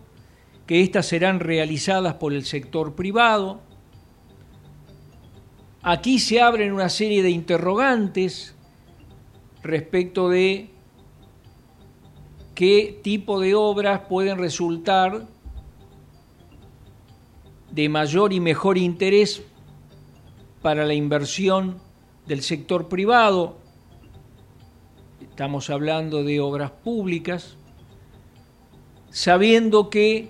que 0.67 0.81
éstas 0.81 1.05
serán 1.05 1.39
realizadas 1.39 2.15
por 2.15 2.33
el 2.33 2.43
sector 2.43 2.95
privado. 2.95 3.61
Aquí 5.81 6.19
se 6.19 6.41
abren 6.41 6.73
una 6.73 6.89
serie 6.89 7.23
de 7.23 7.29
interrogantes 7.29 8.52
respecto 9.63 10.29
de 10.29 10.69
qué 12.53 12.99
tipo 13.01 13.39
de 13.39 13.55
obras 13.55 14.01
pueden 14.09 14.37
resultar 14.37 15.25
de 17.71 17.89
mayor 17.89 18.33
y 18.33 18.39
mejor 18.39 18.77
interés 18.77 19.41
para 20.61 20.85
la 20.85 20.93
inversión 20.93 21.79
del 22.27 22.41
sector 22.41 22.87
privado. 22.87 23.57
Estamos 25.21 25.69
hablando 25.71 26.23
de 26.23 26.39
obras 26.39 26.69
públicas, 26.69 27.57
sabiendo 29.09 29.89
que 29.89 30.29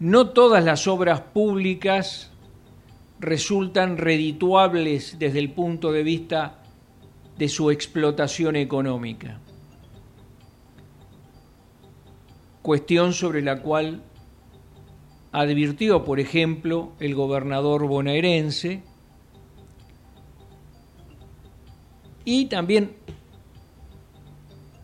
no 0.00 0.30
todas 0.30 0.64
las 0.64 0.88
obras 0.88 1.20
públicas 1.20 2.33
resultan 3.24 3.96
redituables 3.96 5.18
desde 5.18 5.38
el 5.38 5.52
punto 5.52 5.92
de 5.92 6.02
vista 6.02 6.62
de 7.38 7.48
su 7.48 7.70
explotación 7.70 8.56
económica. 8.56 9.40
Cuestión 12.62 13.12
sobre 13.12 13.42
la 13.42 13.60
cual 13.60 14.02
advirtió, 15.32 16.04
por 16.04 16.20
ejemplo, 16.20 16.92
el 17.00 17.14
gobernador 17.14 17.86
bonaerense, 17.86 18.82
y 22.24 22.46
también 22.46 22.96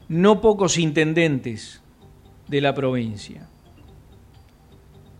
no 0.09 0.41
pocos 0.41 0.77
intendentes 0.77 1.81
de 2.49 2.61
la 2.61 2.75
provincia. 2.75 3.49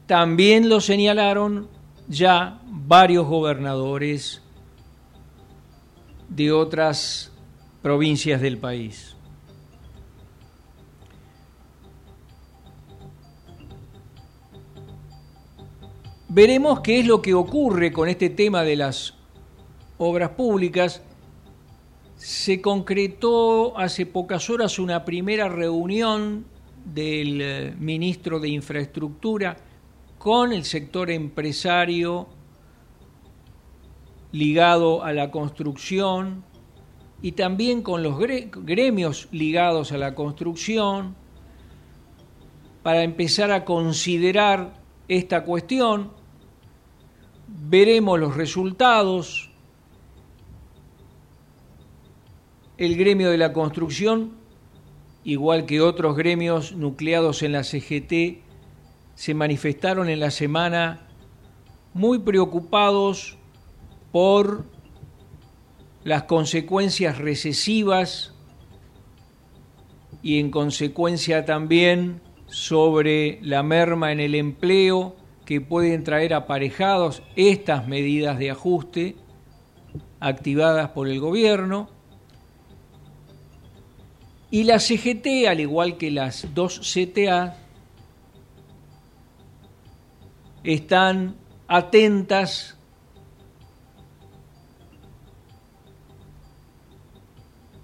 También 0.07 0.69
lo 0.69 0.81
señalaron 0.81 1.69
ya 2.11 2.61
varios 2.67 3.25
gobernadores 3.29 4.43
de 6.29 6.51
otras 6.51 7.31
provincias 7.83 8.41
del 8.41 8.59
país. 8.59 9.17
Veremos 16.29 16.81
qué 16.81 16.99
es 17.01 17.07
lo 17.07 17.23
que 17.23 17.33
ocurre 17.33 17.93
con 17.93 18.09
este 18.09 18.29
tema 18.29 18.65
de 18.65 18.75
las 18.75 19.15
obras 19.99 20.31
públicas 20.31 21.03
se 22.17 22.61
concretó 22.61 23.79
hace 23.79 24.05
pocas 24.05 24.51
horas 24.51 24.79
una 24.79 25.05
primera 25.05 25.49
reunión 25.49 26.45
del 26.85 27.41
eh, 27.41 27.75
ministro 27.79 28.41
de 28.41 28.49
Infraestructura 28.49 29.57
con 30.21 30.53
el 30.53 30.67
sector 30.67 31.11
empresario 31.11 32.29
ligado 34.33 35.03
a 35.03 35.15
la 35.15 35.31
construcción 35.31 36.45
y 37.23 37.33
también 37.33 37.81
con 37.81 38.03
los 38.03 38.19
gremios 38.19 39.29
ligados 39.33 39.93
a 39.93 39.97
la 39.97 40.15
construcción 40.15 41.17
para 42.83 43.03
empezar 43.03 43.51
a 43.51 43.65
considerar 43.65 44.75
esta 45.09 45.43
cuestión. 45.43 46.11
Veremos 47.49 48.21
los 48.21 48.37
resultados 48.37 49.51
El 52.77 52.97
gremio 52.97 53.31
de 53.31 53.39
la 53.39 53.55
construcción, 53.55 54.33
igual 55.25 55.65
que 55.65 55.81
otros 55.81 56.15
gremios 56.15 56.73
nucleados 56.75 57.43
en 57.43 57.53
la 57.53 57.65
CGT, 57.65 58.50
se 59.21 59.35
manifestaron 59.35 60.09
en 60.09 60.19
la 60.19 60.31
semana 60.31 61.07
muy 61.93 62.21
preocupados 62.21 63.37
por 64.13 64.65
las 66.05 66.23
consecuencias 66.23 67.19
recesivas 67.19 68.33
y 70.23 70.39
en 70.39 70.51
consecuencia 70.51 71.45
también 71.45 72.23
sobre 72.47 73.41
la 73.43 73.63
merma 73.63 74.11
en 74.11 74.21
el 74.21 74.35
empleo 74.35 75.15
que 75.45 75.61
pueden 75.61 76.03
traer 76.03 76.33
aparejados 76.33 77.23
estas 77.37 77.87
medidas 77.87 78.39
de 78.39 78.51
ajuste 78.53 79.17
activadas 80.19 80.93
por 80.93 81.09
el 81.09 81.21
gobierno. 81.21 81.91
Y 84.51 84.65
la 84.65 84.79
CGT, 84.79 85.47
al 85.47 85.61
igual 85.61 85.99
que 85.99 86.11
las 86.11 86.55
dos 86.55 86.81
CTA, 86.81 87.59
están 90.65 91.37
atentas 91.69 92.77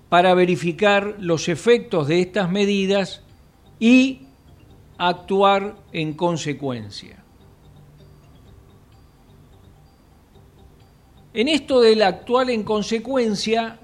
para 0.08 0.34
verificar 0.34 1.16
los 1.18 1.48
efectos 1.48 2.08
de 2.08 2.20
estas 2.20 2.50
medidas 2.50 3.22
y 3.78 4.26
actuar 4.98 5.76
en 5.92 6.14
consecuencia. 6.14 7.22
En 11.34 11.48
esto 11.48 11.80
del 11.80 12.02
actual 12.02 12.48
en 12.48 12.62
consecuencia, 12.62 13.78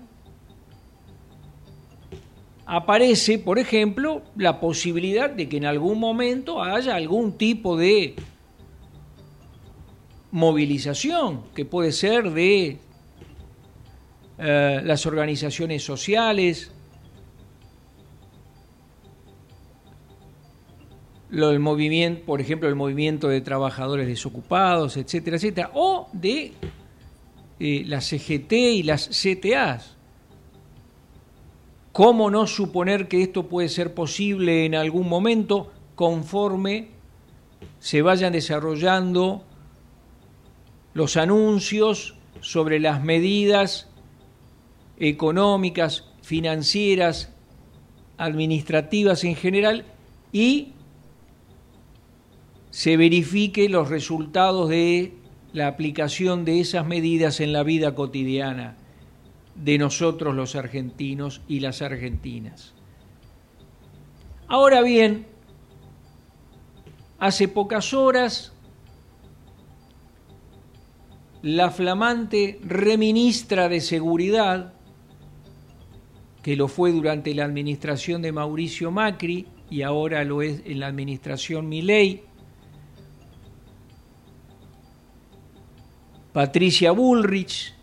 aparece, 2.64 3.38
por 3.38 3.58
ejemplo, 3.58 4.22
la 4.36 4.58
posibilidad 4.58 5.28
de 5.28 5.46
que 5.46 5.58
en 5.58 5.66
algún 5.66 5.98
momento 5.98 6.62
haya 6.62 6.94
algún 6.94 7.36
tipo 7.36 7.76
de 7.76 8.14
movilización, 10.32 11.44
que 11.54 11.64
puede 11.64 11.92
ser 11.92 12.30
de 12.32 12.78
eh, 14.38 14.80
las 14.82 15.06
organizaciones 15.06 15.84
sociales, 15.84 16.72
el 21.30 21.60
movimiento, 21.60 22.24
por 22.26 22.40
ejemplo, 22.40 22.68
el 22.68 22.74
movimiento 22.74 23.28
de 23.28 23.40
trabajadores 23.40 24.06
desocupados, 24.06 24.96
etcétera, 24.96 25.36
etcétera, 25.36 25.70
o 25.74 26.08
de 26.12 26.52
eh, 27.60 27.84
las 27.86 28.06
CGT 28.06 28.52
y 28.52 28.82
las 28.82 29.08
CTAs. 29.08 29.96
¿Cómo 31.92 32.30
no 32.30 32.46
suponer 32.46 33.06
que 33.06 33.22
esto 33.22 33.48
puede 33.48 33.68
ser 33.68 33.92
posible 33.92 34.64
en 34.64 34.74
algún 34.74 35.08
momento 35.08 35.70
conforme 35.94 36.88
se 37.80 38.00
vayan 38.00 38.32
desarrollando 38.32 39.44
los 40.94 41.16
anuncios 41.16 42.14
sobre 42.40 42.80
las 42.80 43.02
medidas 43.02 43.88
económicas, 44.98 46.04
financieras, 46.22 47.32
administrativas 48.18 49.24
en 49.24 49.36
general 49.36 49.84
y 50.32 50.72
se 52.70 52.96
verifique 52.96 53.68
los 53.68 53.88
resultados 53.88 54.68
de 54.68 55.14
la 55.52 55.66
aplicación 55.66 56.44
de 56.44 56.60
esas 56.60 56.86
medidas 56.86 57.40
en 57.40 57.52
la 57.52 57.62
vida 57.62 57.94
cotidiana 57.94 58.76
de 59.54 59.78
nosotros 59.78 60.34
los 60.34 60.56
argentinos 60.56 61.42
y 61.46 61.60
las 61.60 61.82
argentinas. 61.82 62.72
Ahora 64.48 64.82
bien, 64.82 65.26
hace 67.18 67.48
pocas 67.48 67.92
horas, 67.92 68.51
la 71.42 71.70
flamante 71.70 72.60
reministra 72.62 73.68
de 73.68 73.80
Seguridad, 73.80 74.74
que 76.42 76.56
lo 76.56 76.68
fue 76.68 76.92
durante 76.92 77.34
la 77.34 77.44
administración 77.44 78.22
de 78.22 78.32
Mauricio 78.32 78.90
Macri 78.90 79.46
y 79.68 79.82
ahora 79.82 80.24
lo 80.24 80.42
es 80.42 80.62
en 80.64 80.80
la 80.80 80.86
administración 80.86 81.68
Milei, 81.68 82.22
Patricia 86.32 86.92
Bullrich, 86.92 87.74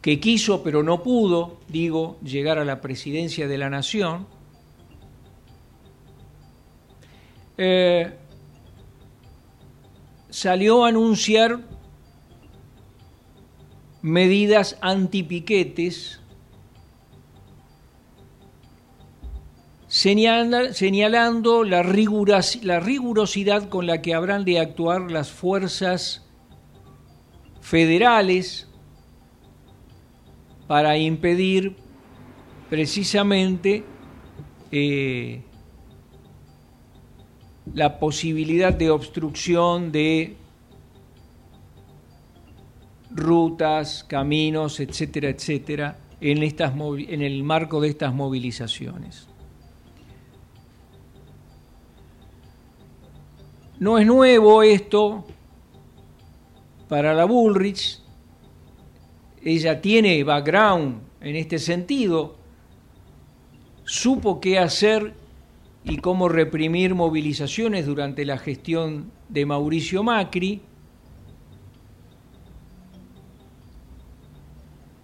que 0.00 0.20
quiso 0.20 0.62
pero 0.62 0.82
no 0.82 1.02
pudo, 1.02 1.60
digo, 1.68 2.18
llegar 2.22 2.58
a 2.58 2.64
la 2.64 2.80
presidencia 2.80 3.48
de 3.48 3.58
la 3.58 3.70
nación, 3.70 4.26
eh, 7.56 8.18
salió 10.32 10.84
a 10.84 10.88
anunciar 10.88 11.60
medidas 14.00 14.78
antipiquetes 14.80 16.20
señalando 19.88 21.64
la, 21.64 21.82
la 22.62 22.80
rigurosidad 22.80 23.68
con 23.68 23.86
la 23.86 24.00
que 24.00 24.14
habrán 24.14 24.46
de 24.46 24.58
actuar 24.58 25.10
las 25.10 25.30
fuerzas 25.30 26.26
federales 27.60 28.68
para 30.66 30.96
impedir 30.96 31.76
precisamente 32.70 33.84
eh, 34.70 35.42
la 37.74 37.98
posibilidad 37.98 38.72
de 38.72 38.90
obstrucción 38.90 39.92
de 39.92 40.36
rutas, 43.10 44.04
caminos, 44.04 44.80
etcétera, 44.80 45.30
etcétera, 45.30 45.98
en, 46.20 46.42
estas, 46.42 46.72
en 46.74 47.22
el 47.22 47.42
marco 47.42 47.80
de 47.80 47.88
estas 47.88 48.14
movilizaciones. 48.14 49.28
No 53.78 53.98
es 53.98 54.06
nuevo 54.06 54.62
esto 54.62 55.24
para 56.88 57.14
la 57.14 57.24
Bullrich, 57.24 58.00
ella 59.42 59.80
tiene 59.80 60.22
background 60.22 61.00
en 61.20 61.36
este 61.36 61.58
sentido, 61.58 62.36
supo 63.84 64.40
qué 64.40 64.58
hacer 64.58 65.14
y 65.84 65.98
cómo 65.98 66.28
reprimir 66.28 66.94
movilizaciones 66.94 67.86
durante 67.86 68.24
la 68.24 68.38
gestión 68.38 69.10
de 69.28 69.46
Mauricio 69.46 70.02
Macri, 70.02 70.62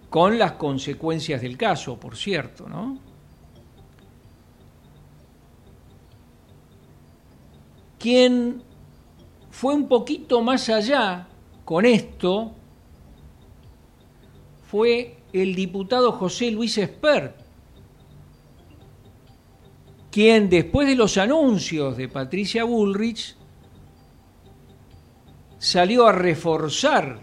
con 0.09 0.39
las 0.39 0.53
consecuencias 0.53 1.41
del 1.41 1.57
caso, 1.57 1.99
por 1.99 2.15
cierto, 2.15 2.67
¿no? 2.67 2.99
Quien 7.99 8.63
fue 9.51 9.75
un 9.75 9.87
poquito 9.87 10.41
más 10.41 10.69
allá 10.69 11.27
con 11.65 11.85
esto 11.85 12.53
fue 14.63 15.17
el 15.33 15.53
diputado 15.53 16.13
José 16.13 16.49
Luis 16.49 16.77
Espert, 16.77 17.38
quien 20.11 20.49
después 20.49 20.87
de 20.87 20.95
los 20.95 21.17
anuncios 21.17 21.97
de 21.97 22.07
Patricia 22.07 22.63
Bullrich 22.63 23.35
salió 25.57 26.07
a 26.07 26.11
reforzar 26.11 27.19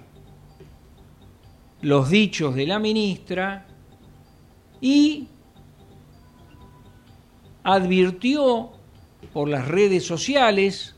los 1.83 2.11
dichos 2.11 2.55
de 2.55 2.67
la 2.67 2.79
ministra 2.79 3.67
y 4.81 5.29
advirtió 7.63 8.73
por 9.33 9.49
las 9.49 9.67
redes 9.67 10.05
sociales 10.05 10.95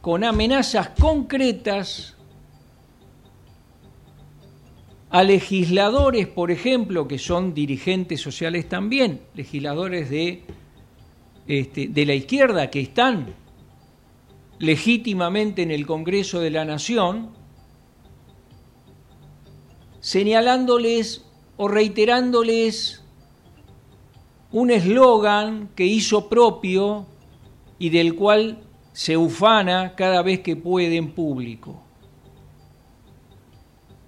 con 0.00 0.24
amenazas 0.24 0.90
concretas 0.90 2.15
a 5.10 5.22
legisladores, 5.22 6.26
por 6.26 6.50
ejemplo, 6.50 7.06
que 7.06 7.18
son 7.18 7.54
dirigentes 7.54 8.20
sociales 8.20 8.68
también, 8.68 9.20
legisladores 9.34 10.10
de, 10.10 10.42
este, 11.46 11.88
de 11.88 12.06
la 12.06 12.14
izquierda 12.14 12.70
que 12.70 12.80
están 12.80 13.34
legítimamente 14.58 15.62
en 15.62 15.70
el 15.70 15.86
Congreso 15.86 16.40
de 16.40 16.50
la 16.50 16.64
Nación, 16.64 17.30
señalándoles 20.00 21.24
o 21.56 21.68
reiterándoles 21.68 23.04
un 24.50 24.70
eslogan 24.70 25.70
que 25.74 25.84
hizo 25.84 26.28
propio 26.28 27.06
y 27.78 27.90
del 27.90 28.14
cual 28.14 28.62
se 28.92 29.16
ufana 29.16 29.94
cada 29.94 30.22
vez 30.22 30.40
que 30.40 30.56
puede 30.56 30.96
en 30.96 31.12
público 31.12 31.85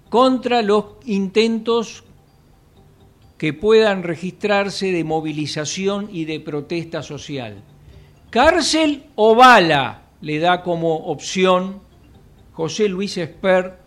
contra 0.09 0.61
los 0.61 0.85
intentos 1.05 2.03
que 3.37 3.53
puedan 3.53 4.03
registrarse 4.03 4.91
de 4.91 5.03
movilización 5.03 6.09
y 6.11 6.25
de 6.25 6.39
protesta 6.39 7.01
social. 7.01 7.63
Cárcel 8.29 9.05
o 9.15 9.33
bala 9.33 10.09
le 10.21 10.39
da 10.39 10.61
como 10.61 10.95
opción 11.07 11.81
José 12.51 12.89
Luis 12.89 13.17
Esper. 13.17 13.79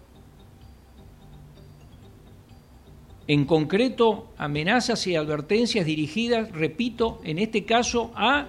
En 3.26 3.44
concreto, 3.44 4.32
amenazas 4.38 5.06
y 5.06 5.14
advertencias 5.16 5.84
dirigidas, 5.84 6.50
repito, 6.52 7.20
en 7.22 7.38
este 7.38 7.64
caso 7.64 8.10
a 8.14 8.48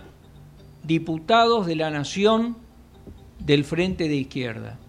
diputados 0.83 1.65
de 1.65 1.75
la 1.75 1.89
Nación 1.89 2.57
del 3.39 3.65
Frente 3.65 4.07
de 4.07 4.15
Izquierda. 4.15 4.79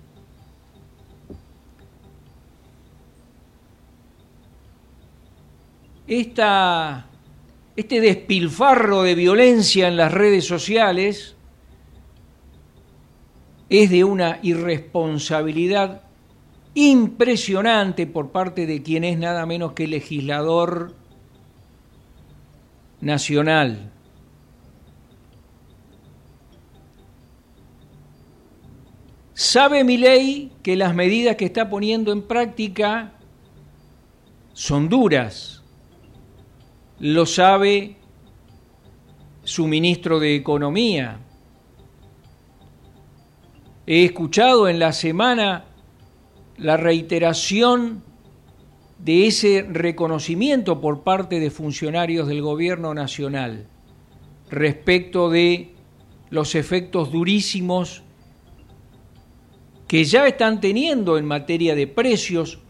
Este 6.07 8.01
despilfarro 8.01 9.03
de 9.03 9.15
violencia 9.15 9.89
en 9.89 9.97
las 9.97 10.13
redes 10.13 10.47
sociales 10.47 11.37
es 13.69 13.91
de 13.91 14.05
una 14.05 14.39
irresponsabilidad 14.43 16.03
impresionante 16.75 18.07
por 18.07 18.31
parte 18.31 18.67
de 18.67 18.83
quien 18.83 19.05
es 19.05 19.19
nada 19.19 19.47
menos 19.47 19.73
que 19.73 19.87
legislador 19.87 20.95
nacional. 23.01 23.91
Sabe 29.35 29.85
mi 29.85 29.97
ley 29.97 30.53
que 30.63 30.77
las 30.77 30.95
medidas 30.95 31.37
que 31.37 31.45
está 31.45 31.69
poniendo 31.69 32.13
en 32.13 32.23
práctica 32.23 33.13
son 34.53 34.89
duras, 34.89 35.54
lo 37.05 37.27
sabe 37.27 37.97
su 39.43 39.67
ministro 39.67 40.19
de 40.21 40.37
Economía. 40.37 41.21
He 43.87 44.07
escuchado 44.07 44.69
en 44.69 44.79
la 44.79 44.95
semana 44.95 45.67
la 46.57 46.79
reiteración 46.79 48.03
de 48.99 49.27
ese 49.27 49.67
reconocimiento 49.69 50.81
por 50.81 51.03
parte 51.03 51.41
de 51.41 51.51
funcionarios 51.51 52.27
del 52.27 52.41
gobierno 52.41 52.95
nacional 52.95 53.67
respecto 54.49 55.29
de 55.29 55.75
los 56.31 56.55
efectos 56.55 57.13
durísimos 57.13 58.03
que 59.87 60.05
ya 60.05 60.27
están 60.27 60.63
teniendo 60.63 61.19
en 61.19 61.27
materia 61.27 61.75
de 61.75 61.87
precios, 61.87 62.61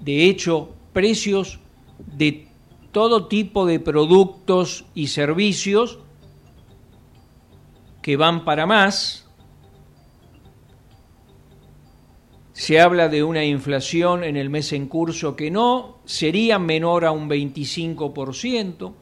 de 0.00 0.24
hecho, 0.24 0.70
precios 0.94 1.60
de 1.98 2.46
todo 2.96 3.26
tipo 3.26 3.66
de 3.66 3.78
productos 3.78 4.86
y 4.94 5.08
servicios 5.08 5.98
que 8.00 8.16
van 8.16 8.46
para 8.46 8.64
más. 8.64 9.28
Se 12.54 12.80
habla 12.80 13.10
de 13.10 13.22
una 13.22 13.44
inflación 13.44 14.24
en 14.24 14.38
el 14.38 14.48
mes 14.48 14.72
en 14.72 14.88
curso 14.88 15.36
que 15.36 15.50
no 15.50 15.98
sería 16.06 16.58
menor 16.58 17.04
a 17.04 17.10
un 17.10 17.28
25%. 17.28 18.94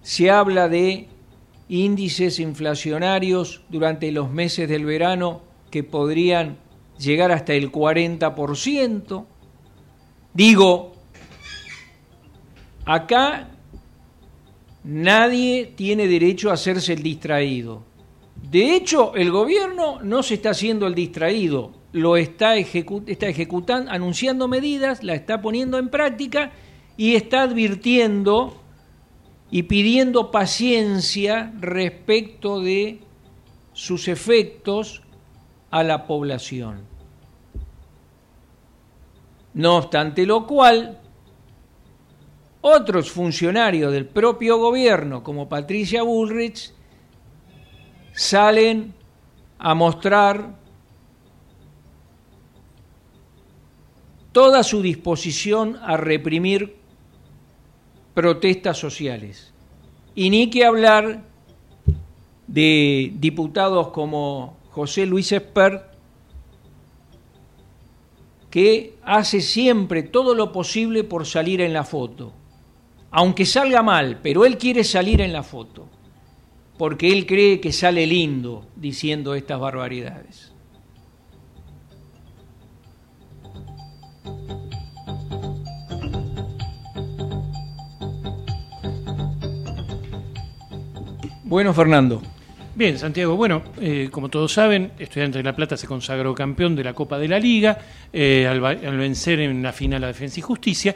Se 0.00 0.30
habla 0.30 0.70
de 0.70 1.10
índices 1.68 2.40
inflacionarios 2.40 3.60
durante 3.68 4.10
los 4.10 4.30
meses 4.30 4.70
del 4.70 4.86
verano 4.86 5.42
que 5.70 5.84
podrían 5.84 6.56
llegar 6.98 7.30
hasta 7.30 7.52
el 7.52 7.70
40%. 7.70 9.26
Digo, 10.32 10.91
Acá 12.84 13.48
Nadie 14.84 15.72
tiene 15.76 16.08
derecho 16.08 16.50
a 16.50 16.54
hacerse 16.54 16.94
el 16.94 17.02
distraído. 17.02 17.84
De 18.50 18.74
hecho, 18.74 19.14
el 19.14 19.30
gobierno 19.30 20.00
no 20.02 20.22
se 20.22 20.34
está 20.34 20.50
haciendo 20.50 20.86
el 20.88 20.94
distraído, 20.94 21.72
lo 21.92 22.16
está, 22.16 22.56
está 22.56 23.28
ejecutando, 23.28 23.90
anunciando 23.90 24.48
medidas, 24.48 25.04
la 25.04 25.14
está 25.14 25.40
poniendo 25.40 25.78
en 25.78 25.88
práctica 25.88 26.50
y 26.96 27.14
está 27.14 27.42
advirtiendo 27.42 28.60
y 29.50 29.64
pidiendo 29.64 30.32
paciencia 30.32 31.52
respecto 31.60 32.60
de 32.60 33.00
sus 33.72 34.08
efectos 34.08 35.02
a 35.70 35.84
la 35.84 36.06
población. 36.06 36.80
No 39.54 39.76
obstante 39.76 40.26
lo 40.26 40.46
cual, 40.46 40.98
otros 42.62 43.10
funcionarios 43.10 43.92
del 43.92 44.06
propio 44.06 44.56
gobierno, 44.56 45.22
como 45.22 45.48
Patricia 45.48 46.02
Bullrich, 46.02 46.72
salen 48.12 48.94
a 49.58 49.74
mostrar 49.74 50.54
toda 54.30 54.62
su 54.62 54.80
disposición 54.80 55.76
a 55.82 55.96
reprimir 55.96 56.76
protestas 58.14 58.78
sociales. 58.78 59.52
Y 60.14 60.30
ni 60.30 60.48
que 60.48 60.64
hablar 60.64 61.24
de 62.46 63.12
diputados 63.16 63.88
como 63.88 64.56
José 64.70 65.04
Luis 65.04 65.32
Espert, 65.32 65.90
que 68.50 68.94
hace 69.02 69.40
siempre 69.40 70.04
todo 70.04 70.34
lo 70.34 70.52
posible 70.52 71.02
por 71.02 71.26
salir 71.26 71.60
en 71.60 71.72
la 71.72 71.84
foto 71.84 72.34
aunque 73.12 73.44
salga 73.44 73.82
mal, 73.82 74.18
pero 74.22 74.44
él 74.46 74.56
quiere 74.56 74.82
salir 74.82 75.20
en 75.20 75.32
la 75.32 75.42
foto, 75.42 75.86
porque 76.78 77.12
él 77.12 77.26
cree 77.26 77.60
que 77.60 77.70
sale 77.70 78.06
lindo 78.06 78.66
diciendo 78.74 79.34
estas 79.34 79.60
barbaridades. 79.60 80.52
Bueno, 91.44 91.74
Fernando. 91.74 92.22
Bien, 92.74 92.98
Santiago. 92.98 93.36
Bueno, 93.36 93.62
eh, 93.78 94.08
como 94.10 94.30
todos 94.30 94.54
saben, 94.54 94.92
Estudiantes 94.98 95.40
de 95.40 95.42
La 95.42 95.54
Plata 95.54 95.76
se 95.76 95.86
consagró 95.86 96.34
campeón 96.34 96.74
de 96.74 96.82
la 96.82 96.94
Copa 96.94 97.18
de 97.18 97.28
la 97.28 97.38
Liga 97.38 97.78
eh, 98.10 98.46
al, 98.46 98.64
al, 98.64 98.96
vencer 98.96 99.40
en 99.40 99.62
la 99.62 99.74
final 99.74 100.02
a 100.04 100.06
Defensa 100.06 100.40
y 100.40 100.42
Justicia. 100.42 100.94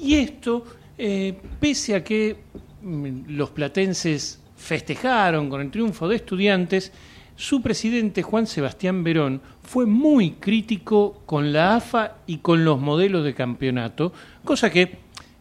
Y 0.00 0.14
esto 0.14 0.77
eh, 0.98 1.34
pese 1.60 1.94
a 1.94 2.02
que 2.02 2.36
mm, 2.82 3.28
los 3.28 3.50
platenses 3.50 4.40
festejaron 4.56 5.48
con 5.48 5.60
el 5.60 5.70
triunfo 5.70 6.08
de 6.08 6.16
estudiantes, 6.16 6.92
su 7.36 7.62
presidente 7.62 8.22
Juan 8.22 8.48
Sebastián 8.48 9.04
Verón 9.04 9.40
fue 9.62 9.86
muy 9.86 10.32
crítico 10.32 11.22
con 11.24 11.52
la 11.52 11.76
AFA 11.76 12.16
y 12.26 12.38
con 12.38 12.64
los 12.64 12.80
modelos 12.80 13.24
de 13.24 13.32
campeonato, 13.32 14.12
cosa 14.42 14.70
que 14.70 14.98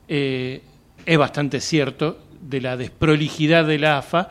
eh, 0.08 0.62
es 1.05 1.18
bastante 1.18 1.60
cierto 1.60 2.20
de 2.39 2.62
la 2.62 2.78
desprolijidad 2.78 3.66
de 3.66 3.80
la 3.80 3.97
AFA, 3.97 4.30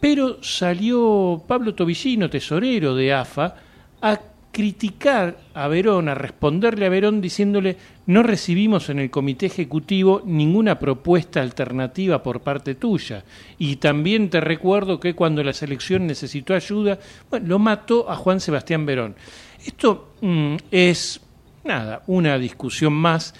pero 0.00 0.42
salió 0.42 1.44
Pablo 1.46 1.76
Tobillino, 1.76 2.28
tesorero 2.28 2.96
de 2.96 3.12
AFA, 3.12 3.54
a 4.02 4.20
criticar 4.56 5.36
a 5.52 5.68
Verón, 5.68 6.08
a 6.08 6.14
responderle 6.14 6.86
a 6.86 6.88
Verón 6.88 7.20
diciéndole 7.20 7.76
no 8.06 8.22
recibimos 8.22 8.88
en 8.88 9.00
el 9.00 9.10
comité 9.10 9.44
ejecutivo 9.44 10.22
ninguna 10.24 10.78
propuesta 10.78 11.42
alternativa 11.42 12.22
por 12.22 12.40
parte 12.40 12.74
tuya. 12.74 13.22
Y 13.58 13.76
también 13.76 14.30
te 14.30 14.40
recuerdo 14.40 14.98
que 14.98 15.12
cuando 15.12 15.44
la 15.44 15.52
selección 15.52 16.06
necesitó 16.06 16.54
ayuda, 16.54 16.98
bueno, 17.28 17.48
lo 17.48 17.58
mató 17.58 18.10
a 18.10 18.16
Juan 18.16 18.40
Sebastián 18.40 18.86
Verón. 18.86 19.14
Esto 19.62 20.14
mm, 20.22 20.56
es, 20.70 21.20
nada, 21.62 22.02
una 22.06 22.38
discusión 22.38 22.94
más, 22.94 23.34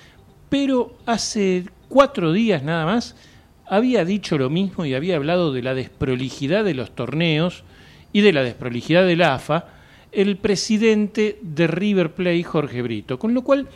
pero 0.51 0.99
hace 1.07 1.65
cuatro 1.89 2.35
días 2.35 2.63
nada 2.63 2.85
más 2.85 3.17
había 3.65 4.05
dicho 4.05 4.37
lo 4.37 4.51
mismo 4.51 4.85
y 4.85 4.93
había 4.93 5.17
hablado 5.17 5.51
de 5.51 5.63
la 5.63 5.73
desprolijidad 5.73 6.63
de 6.63 6.75
los 6.75 6.95
torneos 6.95 7.65
y 8.13 8.21
de 8.21 8.35
la 8.35 8.43
desprolijidad 8.43 9.07
del 9.07 9.23
AFA, 9.23 9.76
el 10.17 10.39
presidente 10.39 11.39
de 11.43 11.67
River 11.67 12.15
Plate, 12.15 12.43
Jorge 12.43 12.81
Brito. 12.81 13.19
Con 13.19 13.35
lo 13.35 13.43
cual, 13.43 13.69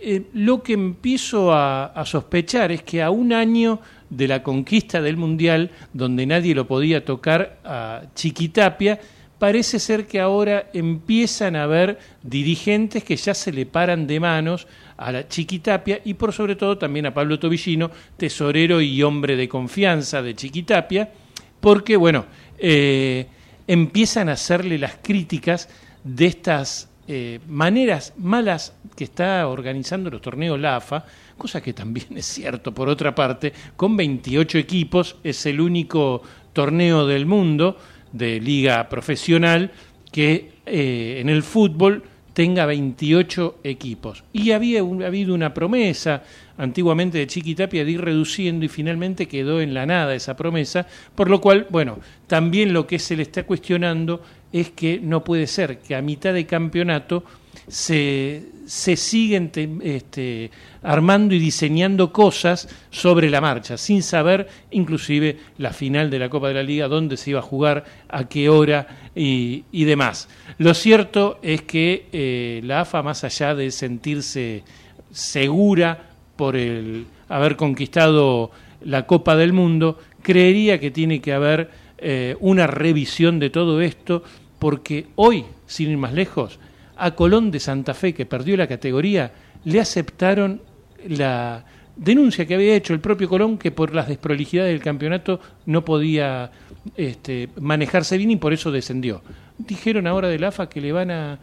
eh, 0.00 0.22
lo 0.32 0.62
que 0.62 0.74
empiezo 0.74 1.52
a, 1.52 1.92
sospechar 2.06 2.70
es 2.70 2.84
que 2.84 3.02
a 3.02 3.10
un 3.10 3.32
año 3.32 3.80
de 4.08 4.28
la 4.28 4.44
conquista 4.44 5.02
del 5.02 5.16
Mundial, 5.16 5.72
donde 5.92 6.24
nadie 6.24 6.54
lo 6.54 6.68
podía 6.68 7.04
tocar 7.04 7.58
a 7.64 8.02
Chiquitapia, 8.14 9.00
parece 9.40 9.80
ser 9.80 10.06
que 10.06 10.20
ahora 10.20 10.70
empiezan 10.72 11.56
a 11.56 11.64
haber 11.64 11.98
dirigentes 12.22 13.02
que 13.02 13.16
ya 13.16 13.34
se 13.34 13.50
le 13.50 13.66
paran 13.66 14.06
de 14.06 14.20
manos 14.20 14.68
a 14.96 15.10
la 15.10 15.26
Chiquitapia 15.26 16.00
y 16.04 16.14
por 16.14 16.32
sobre 16.32 16.54
todo 16.54 16.78
también 16.78 17.06
a 17.06 17.14
Pablo 17.14 17.40
Tobillino, 17.40 17.90
tesorero 18.16 18.80
y 18.80 19.02
hombre 19.02 19.34
de 19.34 19.48
confianza 19.48 20.22
de 20.22 20.36
Chiquitapia, 20.36 21.10
porque 21.58 21.96
bueno, 21.96 22.24
eh, 22.56 23.26
empiezan 23.66 24.28
a 24.28 24.32
hacerle 24.32 24.78
las 24.78 24.96
críticas 25.02 25.68
de 26.04 26.26
estas 26.26 26.88
eh, 27.06 27.40
maneras 27.48 28.12
malas 28.18 28.74
que 28.94 29.04
está 29.04 29.48
organizando 29.48 30.10
los 30.10 30.20
torneos 30.20 30.60
la 30.60 30.76
AFA, 30.76 31.04
cosa 31.36 31.62
que 31.62 31.72
también 31.72 32.06
es 32.16 32.26
cierto, 32.26 32.74
por 32.74 32.88
otra 32.88 33.14
parte, 33.14 33.52
con 33.76 33.96
28 33.96 34.58
equipos, 34.58 35.16
es 35.24 35.46
el 35.46 35.60
único 35.60 36.22
torneo 36.52 37.06
del 37.06 37.24
mundo 37.24 37.78
de 38.12 38.40
liga 38.40 38.88
profesional 38.88 39.70
que 40.12 40.52
eh, 40.66 41.18
en 41.20 41.28
el 41.28 41.42
fútbol 41.42 42.02
tenga 42.38 42.66
28 42.66 43.58
equipos. 43.64 44.22
Y 44.32 44.52
había 44.52 44.80
habido 44.80 45.34
una 45.34 45.52
promesa 45.52 46.22
antiguamente 46.56 47.18
de 47.18 47.26
Chiquitapia 47.26 47.84
de 47.84 47.90
ir 47.90 48.00
reduciendo 48.00 48.64
y 48.64 48.68
finalmente 48.68 49.26
quedó 49.26 49.60
en 49.60 49.74
la 49.74 49.86
nada 49.86 50.14
esa 50.14 50.36
promesa, 50.36 50.86
por 51.14 51.30
lo 51.30 51.40
cual, 51.40 51.66
bueno, 51.70 51.98
también 52.26 52.72
lo 52.72 52.86
que 52.86 52.98
se 52.98 53.16
le 53.16 53.22
está 53.22 53.44
cuestionando 53.44 54.22
es 54.52 54.70
que 54.70 55.00
no 55.00 55.24
puede 55.24 55.46
ser 55.46 55.78
que 55.78 55.94
a 55.94 56.02
mitad 56.02 56.32
de 56.32 56.46
campeonato 56.46 57.24
se, 57.66 58.42
se 58.66 58.96
siguen 58.96 59.50
este, 59.82 60.50
armando 60.82 61.34
y 61.34 61.38
diseñando 61.38 62.12
cosas 62.12 62.68
sobre 62.90 63.30
la 63.30 63.40
marcha, 63.40 63.76
sin 63.76 64.02
saber 64.02 64.48
inclusive 64.70 65.36
la 65.58 65.72
final 65.72 66.10
de 66.10 66.18
la 66.18 66.30
Copa 66.30 66.48
de 66.48 66.54
la 66.54 66.62
Liga, 66.62 66.88
dónde 66.88 67.16
se 67.16 67.30
iba 67.30 67.40
a 67.40 67.42
jugar, 67.42 67.84
a 68.08 68.28
qué 68.28 68.48
hora 68.48 68.86
y, 69.14 69.64
demás. 69.84 70.28
Lo 70.58 70.74
cierto 70.74 71.38
es 71.42 71.62
que 71.62 72.06
eh, 72.12 72.60
la 72.64 72.82
AFA, 72.82 73.02
más 73.02 73.24
allá 73.24 73.54
de 73.54 73.70
sentirse 73.70 74.64
segura 75.10 76.10
por 76.36 76.56
el 76.56 77.06
haber 77.28 77.56
conquistado 77.56 78.50
la 78.82 79.06
Copa 79.06 79.36
del 79.36 79.52
Mundo, 79.52 79.98
creería 80.22 80.78
que 80.78 80.90
tiene 80.90 81.20
que 81.20 81.32
haber 81.32 81.70
eh, 81.98 82.36
una 82.40 82.66
revisión 82.66 83.38
de 83.38 83.50
todo 83.50 83.80
esto, 83.80 84.22
porque 84.58 85.06
hoy, 85.16 85.44
sin 85.66 85.90
ir 85.90 85.98
más 85.98 86.12
lejos, 86.12 86.58
a 86.96 87.12
Colón 87.14 87.50
de 87.50 87.60
Santa 87.60 87.94
Fe, 87.94 88.14
que 88.14 88.26
perdió 88.26 88.56
la 88.56 88.66
categoría, 88.66 89.32
le 89.64 89.80
aceptaron 89.80 90.60
la 91.06 91.64
denuncia 91.96 92.46
que 92.46 92.54
había 92.54 92.74
hecho 92.74 92.94
el 92.94 93.00
propio 93.00 93.28
Colón, 93.28 93.58
que 93.58 93.70
por 93.70 93.94
las 93.94 94.08
desprolijidades 94.08 94.72
del 94.72 94.82
campeonato 94.82 95.40
no 95.66 95.84
podía 95.84 96.50
este, 96.96 97.48
manejarse 97.60 98.16
bien 98.16 98.30
y 98.30 98.36
por 98.36 98.52
eso 98.52 98.70
descendió. 98.70 99.22
Dijeron 99.58 100.06
ahora 100.06 100.28
del 100.28 100.44
AFA 100.44 100.68
que 100.68 100.80
le 100.80 100.92
van 100.92 101.10
a, 101.10 101.38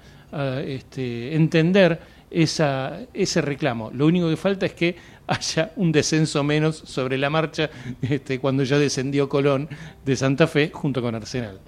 este, 0.65 1.35
entender 1.35 1.99
esa, 2.31 2.99
ese 3.13 3.41
reclamo. 3.41 3.91
Lo 3.93 4.07
único 4.07 4.29
que 4.29 4.37
falta 4.37 4.65
es 4.65 4.73
que 4.73 4.95
haya 5.27 5.71
un 5.75 5.91
descenso 5.91 6.43
menos 6.43 6.77
sobre 6.77 7.17
la 7.17 7.29
marcha 7.29 7.69
este, 8.01 8.39
cuando 8.39 8.63
ya 8.63 8.77
descendió 8.77 9.29
Colón 9.29 9.67
de 10.05 10.15
Santa 10.15 10.47
Fe 10.47 10.71
junto 10.73 11.01
con 11.01 11.15
Arsenal. 11.15 11.59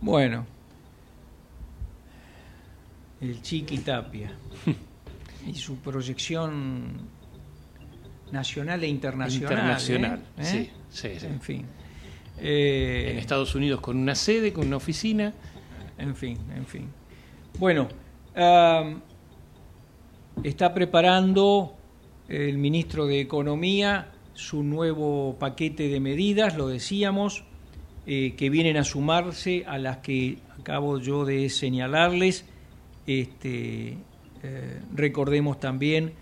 Bueno, 0.00 0.46
el 3.20 3.42
Chiqui 3.42 3.78
Tapia 3.78 4.32
y 5.46 5.54
su 5.54 5.76
proyección 5.76 7.08
nacional 8.32 8.82
e 8.84 8.88
internacional. 8.88 9.52
Internacional, 9.52 10.20
¿eh? 10.38 10.44
sí, 10.44 10.70
sí, 10.90 11.26
En 11.26 11.40
fin. 11.40 11.66
en 12.38 13.18
Estados 13.18 13.54
Unidos 13.54 13.80
con 13.80 13.96
una 13.96 14.14
sede, 14.14 14.52
con 14.52 14.66
una 14.66 14.76
oficina. 14.76 15.34
En 15.98 16.16
fin, 16.16 16.38
en 16.54 16.64
fin. 16.64 16.88
Bueno, 17.58 17.88
está 20.42 20.74
preparando 20.74 21.74
el 22.28 22.58
ministro 22.58 23.06
de 23.06 23.20
Economía 23.20 24.12
su 24.34 24.62
nuevo 24.62 25.36
paquete 25.38 25.88
de 25.88 26.00
medidas, 26.00 26.56
lo 26.56 26.68
decíamos, 26.68 27.44
eh, 28.06 28.34
que 28.36 28.48
vienen 28.48 28.76
a 28.78 28.84
sumarse 28.84 29.64
a 29.66 29.78
las 29.78 29.98
que 29.98 30.38
acabo 30.58 30.98
yo 30.98 31.24
de 31.24 31.48
señalarles. 31.50 32.46
Este, 33.06 33.98
eh, 34.42 34.80
recordemos 34.94 35.60
también 35.60 36.14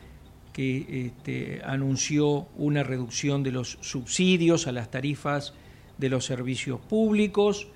que 0.53 1.07
este, 1.07 1.63
anunció 1.65 2.49
una 2.57 2.83
reducción 2.83 3.45
de 3.45 3.53
los 3.53 3.79
subsidios 3.81 4.67
a 4.67 4.73
las 4.73 4.91
tarifas 4.91 5.55
de 5.99 6.09
los 6.09 6.25
servicios 6.25 6.81
públicos. 6.81 7.69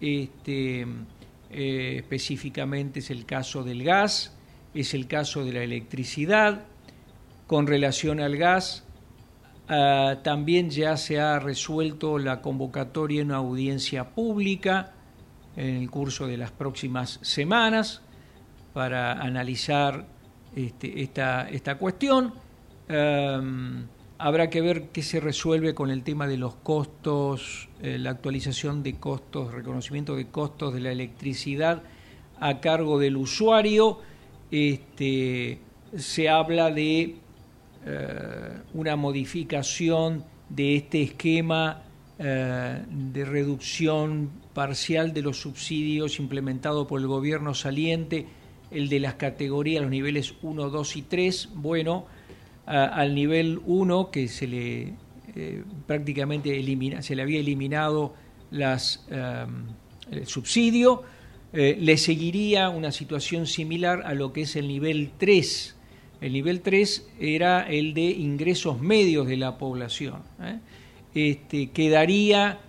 Este, 0.00 0.86
eh, 1.50 1.96
específicamente 1.96 3.00
es 3.00 3.10
el 3.10 3.26
caso 3.26 3.64
del 3.64 3.82
gas, 3.82 4.37
es 4.80 4.94
el 4.94 5.06
caso 5.06 5.44
de 5.44 5.52
la 5.52 5.62
electricidad. 5.62 6.64
Con 7.46 7.66
relación 7.66 8.20
al 8.20 8.36
gas, 8.36 8.84
ah, 9.68 10.18
también 10.22 10.70
ya 10.70 10.96
se 10.96 11.20
ha 11.20 11.38
resuelto 11.38 12.18
la 12.18 12.42
convocatoria 12.42 13.22
en 13.22 13.28
una 13.28 13.36
audiencia 13.36 14.10
pública 14.10 14.92
en 15.56 15.76
el 15.76 15.90
curso 15.90 16.26
de 16.26 16.36
las 16.36 16.52
próximas 16.52 17.18
semanas 17.22 18.02
para 18.74 19.12
analizar 19.12 20.06
este, 20.54 21.02
esta, 21.02 21.48
esta, 21.48 21.78
cuestión. 21.78 22.34
Habrá 24.20 24.50
que 24.50 24.60
ver 24.60 24.88
qué 24.88 25.02
se 25.02 25.20
resuelve 25.20 25.74
con 25.74 25.90
el 25.90 26.02
tema 26.02 26.26
de 26.26 26.36
los 26.36 26.56
costos, 26.56 27.68
eh, 27.80 27.98
la 27.98 28.10
actualización 28.10 28.82
de 28.82 28.98
costos, 28.98 29.52
reconocimiento 29.52 30.16
de 30.16 30.26
costos 30.26 30.74
de 30.74 30.80
la 30.80 30.90
electricidad 30.90 31.84
a 32.40 32.58
cargo 32.58 32.98
del 32.98 33.16
usuario. 33.16 34.00
Este, 34.50 35.58
se 35.96 36.28
habla 36.28 36.70
de 36.70 37.16
eh, 37.86 38.62
una 38.74 38.96
modificación 38.96 40.24
de 40.48 40.76
este 40.76 41.02
esquema 41.02 41.82
eh, 42.18 42.82
de 42.90 43.24
reducción 43.24 44.30
parcial 44.54 45.12
de 45.12 45.22
los 45.22 45.40
subsidios 45.40 46.18
implementado 46.18 46.86
por 46.86 47.00
el 47.00 47.06
gobierno 47.06 47.54
saliente, 47.54 48.26
el 48.70 48.88
de 48.88 49.00
las 49.00 49.14
categorías, 49.14 49.82
los 49.82 49.90
niveles 49.90 50.34
1, 50.42 50.70
2 50.70 50.96
y 50.96 51.02
3. 51.02 51.50
Bueno, 51.54 52.06
al 52.66 53.14
nivel 53.14 53.60
1 53.64 54.10
que 54.10 54.28
se 54.28 54.46
le 54.46 54.94
eh, 55.34 55.64
prácticamente 55.86 56.58
elimina, 56.58 57.00
se 57.00 57.14
le 57.16 57.22
había 57.22 57.40
eliminado 57.40 58.14
las, 58.50 59.06
el 60.10 60.26
subsidio, 60.26 61.02
eh, 61.52 61.76
le 61.80 61.96
seguiría 61.96 62.68
una 62.68 62.92
situación 62.92 63.46
similar 63.46 64.02
a 64.04 64.14
lo 64.14 64.32
que 64.32 64.42
es 64.42 64.56
el 64.56 64.68
nivel 64.68 65.10
3. 65.18 65.76
El 66.20 66.32
nivel 66.32 66.60
3 66.60 67.08
era 67.20 67.62
el 67.68 67.94
de 67.94 68.10
ingresos 68.10 68.80
medios 68.80 69.26
de 69.26 69.36
la 69.36 69.56
población. 69.58 70.22
¿eh? 70.42 70.58
Este, 71.14 71.70
quedaría 71.70 72.60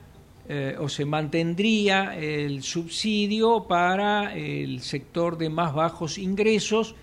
o 0.79 0.89
se 0.89 1.05
mantendría 1.05 2.17
el 2.17 2.63
subsidio 2.63 3.65
para 3.67 4.35
el 4.35 4.81
sector 4.81 5.37
de 5.37 5.47
más 5.47 5.75
bajos 5.75 6.17
ingresos 6.17 6.95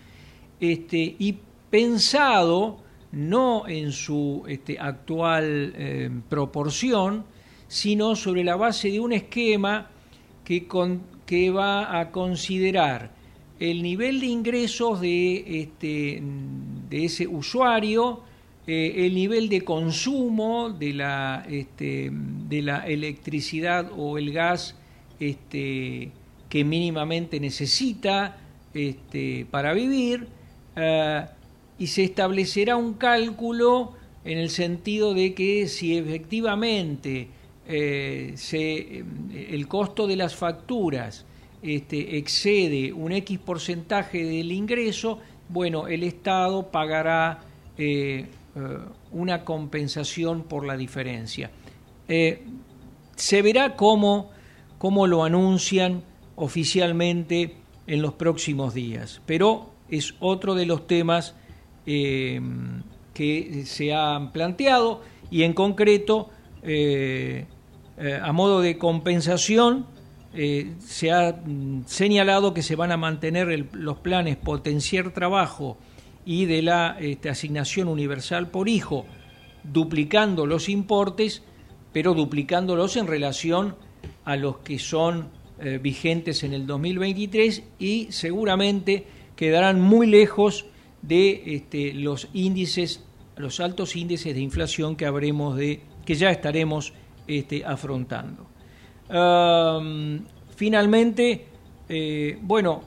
este, 0.58 1.14
y 1.16 1.38
pensado 1.70 2.78
no 3.12 3.66
en 3.66 3.92
su 3.92 4.44
este, 4.46 4.78
actual 4.78 5.72
eh, 5.76 6.10
proporción, 6.28 7.24
sino 7.68 8.16
sobre 8.16 8.44
la 8.44 8.56
base 8.56 8.90
de 8.90 9.00
un 9.00 9.12
esquema 9.12 9.90
que, 10.44 10.66
que 11.26 11.50
va 11.50 11.98
a 12.00 12.10
considerar 12.10 13.10
el 13.58 13.82
nivel 13.82 14.20
de 14.20 14.26
ingresos 14.26 15.00
de, 15.00 15.60
este, 15.62 16.22
de 16.88 17.04
ese 17.04 17.26
usuario, 17.26 18.20
eh, 18.66 19.06
el 19.06 19.14
nivel 19.14 19.48
de 19.48 19.62
consumo 19.62 20.70
de 20.70 20.92
la, 20.92 21.46
este, 21.48 22.10
de 22.12 22.62
la 22.62 22.86
electricidad 22.86 23.90
o 23.96 24.18
el 24.18 24.32
gas 24.32 24.76
este, 25.20 26.10
que 26.48 26.64
mínimamente 26.64 27.40
necesita 27.40 28.38
este, 28.74 29.46
para 29.50 29.72
vivir, 29.72 30.28
eh, 30.76 31.26
y 31.78 31.86
se 31.88 32.04
establecerá 32.04 32.76
un 32.76 32.94
cálculo 32.94 33.92
en 34.24 34.38
el 34.38 34.50
sentido 34.50 35.14
de 35.14 35.34
que 35.34 35.68
si 35.68 35.96
efectivamente 35.96 37.28
eh, 37.66 38.32
se, 38.36 38.76
eh, 38.78 39.04
el 39.50 39.66
costo 39.68 40.06
de 40.06 40.16
las 40.16 40.34
facturas 40.34 41.24
este, 41.62 42.16
excede 42.18 42.92
un 42.92 43.12
X 43.12 43.38
porcentaje 43.38 44.24
del 44.24 44.52
ingreso, 44.52 45.18
bueno, 45.48 45.88
el 45.88 46.02
Estado 46.02 46.70
pagará 46.70 47.40
eh, 47.78 48.26
una 49.12 49.44
compensación 49.44 50.44
por 50.44 50.66
la 50.66 50.76
diferencia. 50.76 51.50
se 52.06 53.42
verá 53.42 53.76
cómo, 53.76 54.30
cómo 54.78 55.06
lo 55.06 55.24
anuncian 55.24 56.02
oficialmente 56.36 57.56
en 57.86 58.02
los 58.02 58.14
próximos 58.14 58.74
días, 58.74 59.20
pero 59.26 59.70
es 59.88 60.14
otro 60.20 60.54
de 60.54 60.66
los 60.66 60.86
temas 60.86 61.34
eh, 61.86 62.40
que 63.14 63.64
se 63.64 63.94
han 63.94 64.32
planteado 64.32 65.02
y 65.30 65.42
en 65.42 65.52
concreto, 65.52 66.30
eh, 66.62 67.46
eh, 67.98 68.18
a 68.22 68.32
modo 68.32 68.60
de 68.60 68.78
compensación, 68.78 69.86
se 70.78 71.12
ha 71.12 71.32
mm, 71.32 71.84
señalado 71.86 72.52
que 72.52 72.60
se 72.62 72.76
van 72.76 72.92
a 72.92 72.98
mantener 72.98 73.68
los 73.72 73.96
planes 73.98 74.36
potenciar 74.36 75.14
trabajo 75.14 75.78
y 76.26 76.44
de 76.44 76.60
la 76.60 76.98
este, 77.00 77.30
asignación 77.30 77.88
universal 77.88 78.50
por 78.50 78.68
hijo, 78.68 79.06
duplicando 79.64 80.44
los 80.44 80.68
importes, 80.68 81.42
pero 81.94 82.12
duplicándolos 82.12 82.98
en 82.98 83.06
relación 83.06 83.76
a 84.26 84.36
los 84.36 84.58
que 84.58 84.78
son 84.78 85.30
vigentes 85.80 86.44
en 86.44 86.52
el 86.52 86.66
2023 86.66 87.62
y 87.78 88.08
seguramente 88.10 89.06
quedarán 89.36 89.80
muy 89.80 90.06
lejos 90.06 90.66
de 91.02 91.42
este, 91.54 91.92
los 91.92 92.28
índices, 92.32 93.04
los 93.36 93.60
altos 93.60 93.94
índices 93.94 94.34
de 94.34 94.40
inflación 94.40 94.96
que 94.96 95.06
habremos 95.06 95.56
de, 95.56 95.82
que 96.04 96.14
ya 96.14 96.30
estaremos 96.30 96.92
este, 97.26 97.64
afrontando. 97.64 98.46
finalmente, 100.56 101.46
eh, 101.88 102.38
bueno, 102.40 102.82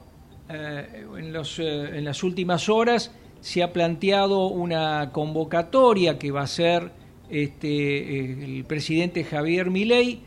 eh, 0.50 1.06
en, 1.18 1.32
los, 1.32 1.60
eh, 1.60 1.98
en, 1.98 2.04
las 2.04 2.24
últimas 2.24 2.68
horas 2.68 3.14
se 3.40 3.64
ha 3.64 3.72
planteado 3.72 4.48
una 4.48 5.12
convocatoria 5.12 6.20
que 6.20 6.32
va 6.32 6.42
a 6.42 6.48
ser 6.48 6.92
este, 7.30 8.20
el 8.44 8.66
presidente 8.66 9.24
Javier 9.24 9.70
Milei 9.70 10.22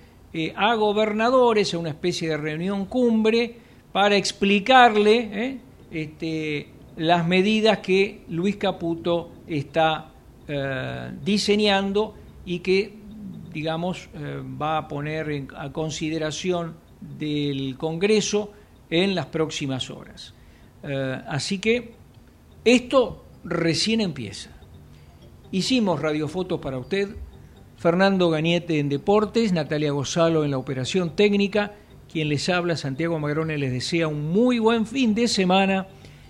a 0.57 0.75
gobernadores, 0.77 1.75
a 1.75 1.79
una 1.79 1.91
especie 1.91 2.31
de 2.31 2.39
reunión 2.39 2.87
cumbre, 2.87 3.57
para 3.93 4.17
explicarle 4.17 5.59
este, 5.91 6.69
las 6.97 7.27
medidas 7.27 7.81
que 7.81 8.23
Luis 8.31 8.57
Caputo 8.57 9.31
está 9.47 10.09
diseñando 11.23 12.15
y 12.47 12.61
que, 12.61 12.95
digamos, 13.53 14.09
eh, 14.15 14.43
va 14.61 14.79
a 14.79 14.89
poner 14.89 15.47
a 15.57 15.73
consideración 15.73 16.75
del 17.01 17.77
Congreso 17.77 18.53
en 18.91 19.15
las 19.15 19.27
próximas 19.27 19.91
horas. 19.91 20.35
Eh, 20.83 21.21
así 21.29 21.59
que 21.59 21.95
esto 22.65 23.25
recién 23.45 24.01
empieza. 24.01 24.51
Hicimos 25.51 26.01
radiofotos 26.01 26.61
para 26.61 26.79
usted, 26.79 27.17
Fernando 27.77 28.31
Gañete 28.31 28.79
en 28.79 28.89
Deportes, 28.89 29.53
Natalia 29.53 29.91
Gozalo 29.93 30.45
en 30.45 30.53
la 30.53 30.59
operación 30.59 31.17
técnica, 31.17 31.73
quien 32.11 32.29
les 32.29 32.49
habla, 32.49 32.77
Santiago 32.77 33.19
Magrone, 33.19 33.59
les 33.59 33.73
desea 33.73 34.07
un 34.07 34.31
muy 34.31 34.59
buen 34.59 34.87
fin 34.87 35.15
de 35.15 35.29
semana 35.29 35.89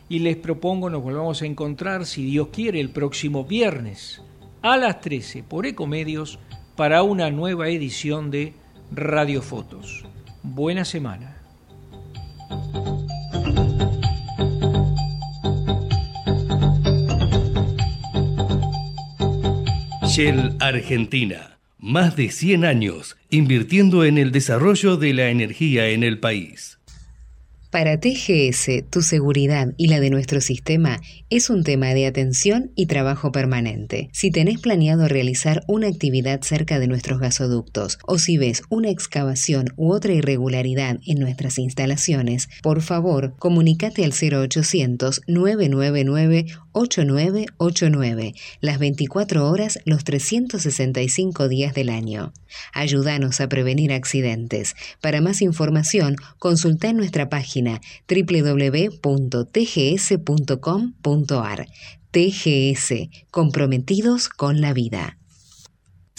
y 0.08 0.20
les 0.20 0.36
propongo 0.36 0.88
nos 0.88 1.02
volvamos 1.02 1.42
a 1.42 1.46
encontrar, 1.46 2.06
si 2.06 2.24
Dios 2.24 2.48
quiere, 2.52 2.80
el 2.80 2.90
próximo 2.90 3.44
viernes 3.44 4.22
a 4.62 4.76
las 4.76 5.00
13 5.00 5.42
por 5.42 5.66
Ecomedios 5.66 6.38
para 6.76 7.02
una 7.02 7.30
nueva 7.30 7.68
edición 7.68 8.30
de 8.30 8.54
Radio 8.90 9.42
Fotos. 9.42 10.04
Buena 10.42 10.84
semana. 10.84 11.36
Shell 20.06 20.56
Argentina. 20.60 21.58
Más 21.78 22.16
de 22.16 22.30
100 22.30 22.64
años 22.64 23.16
invirtiendo 23.28 24.04
en 24.04 24.18
el 24.18 24.30
desarrollo 24.30 24.96
de 24.96 25.14
la 25.14 25.28
energía 25.30 25.88
en 25.88 26.04
el 26.04 26.20
país. 26.20 26.78
Para 27.72 27.98
TGS, 27.98 28.84
tu 28.90 29.00
seguridad 29.00 29.72
y 29.78 29.86
la 29.86 29.98
de 29.98 30.10
nuestro 30.10 30.42
sistema 30.42 31.00
es 31.30 31.48
un 31.48 31.64
tema 31.64 31.94
de 31.94 32.04
atención 32.06 32.70
y 32.74 32.84
trabajo 32.84 33.32
permanente. 33.32 34.10
Si 34.12 34.30
tenés 34.30 34.60
planeado 34.60 35.08
realizar 35.08 35.64
una 35.68 35.88
actividad 35.88 36.42
cerca 36.42 36.78
de 36.78 36.86
nuestros 36.86 37.18
gasoductos 37.18 37.98
o 38.06 38.18
si 38.18 38.36
ves 38.36 38.62
una 38.68 38.90
excavación 38.90 39.72
u 39.76 39.94
otra 39.94 40.12
irregularidad 40.12 40.98
en 41.06 41.18
nuestras 41.18 41.58
instalaciones, 41.58 42.50
por 42.62 42.82
favor, 42.82 43.36
comunícate 43.38 44.04
al 44.04 44.12
0800 44.12 45.22
999 45.26 46.44
8989, 46.72 48.34
las 48.60 48.78
24 48.78 49.48
horas, 49.48 49.78
los 49.84 50.04
365 50.04 51.48
días 51.48 51.74
del 51.74 51.90
año. 51.90 52.32
Ayúdanos 52.72 53.40
a 53.40 53.48
prevenir 53.48 53.92
accidentes. 53.92 54.74
Para 55.00 55.20
más 55.20 55.42
información, 55.42 56.16
consulta 56.38 56.92
nuestra 56.92 57.28
página 57.28 57.42
página 57.42 57.80
www.tgs.com.ar. 58.08 58.98
TGS, 62.12 63.08
comprometidos 63.30 64.28
con 64.28 64.60
la 64.60 64.74
vida. 64.74 65.16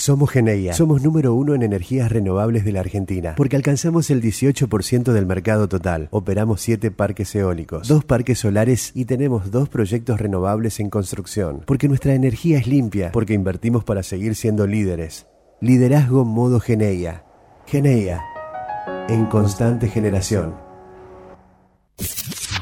Somos 0.04 0.32
Geneia. 0.32 0.74
Somos 0.74 1.02
número 1.02 1.34
uno 1.34 1.56
en 1.56 1.64
energías 1.64 2.12
renovables 2.12 2.66
de 2.66 2.74
la 2.74 2.82
Argentina, 2.82 3.36
porque 3.38 3.56
alcanzamos 3.56 4.10
el 4.10 4.22
18% 4.22 5.14
del 5.14 5.26
mercado 5.26 5.70
total. 5.70 6.10
Operamos 6.12 6.60
siete 6.60 6.92
parques 6.92 7.34
eólicos, 7.36 7.88
dos 7.88 8.04
parques 8.04 8.40
solares 8.40 8.92
y 8.96 9.06
tenemos 9.06 9.50
dos 9.50 9.70
proyectos 9.70 10.20
renovables 10.20 10.82
en 10.82 10.90
construcción. 10.90 11.62
Porque 11.66 11.88
nuestra 11.88 12.16
energía 12.16 12.58
es 12.58 12.68
limpia, 12.68 13.14
porque 13.14 13.34
invertimos 13.34 13.86
para 13.86 14.04
seguir 14.04 14.36
siendo 14.36 14.68
líderes. 14.68 15.26
Liderazgo 15.62 16.26
modo 16.26 16.60
Geneia. 16.60 17.24
Geneia. 17.66 18.26
En 19.08 19.28
constante 19.28 19.88
generación. 19.88 20.54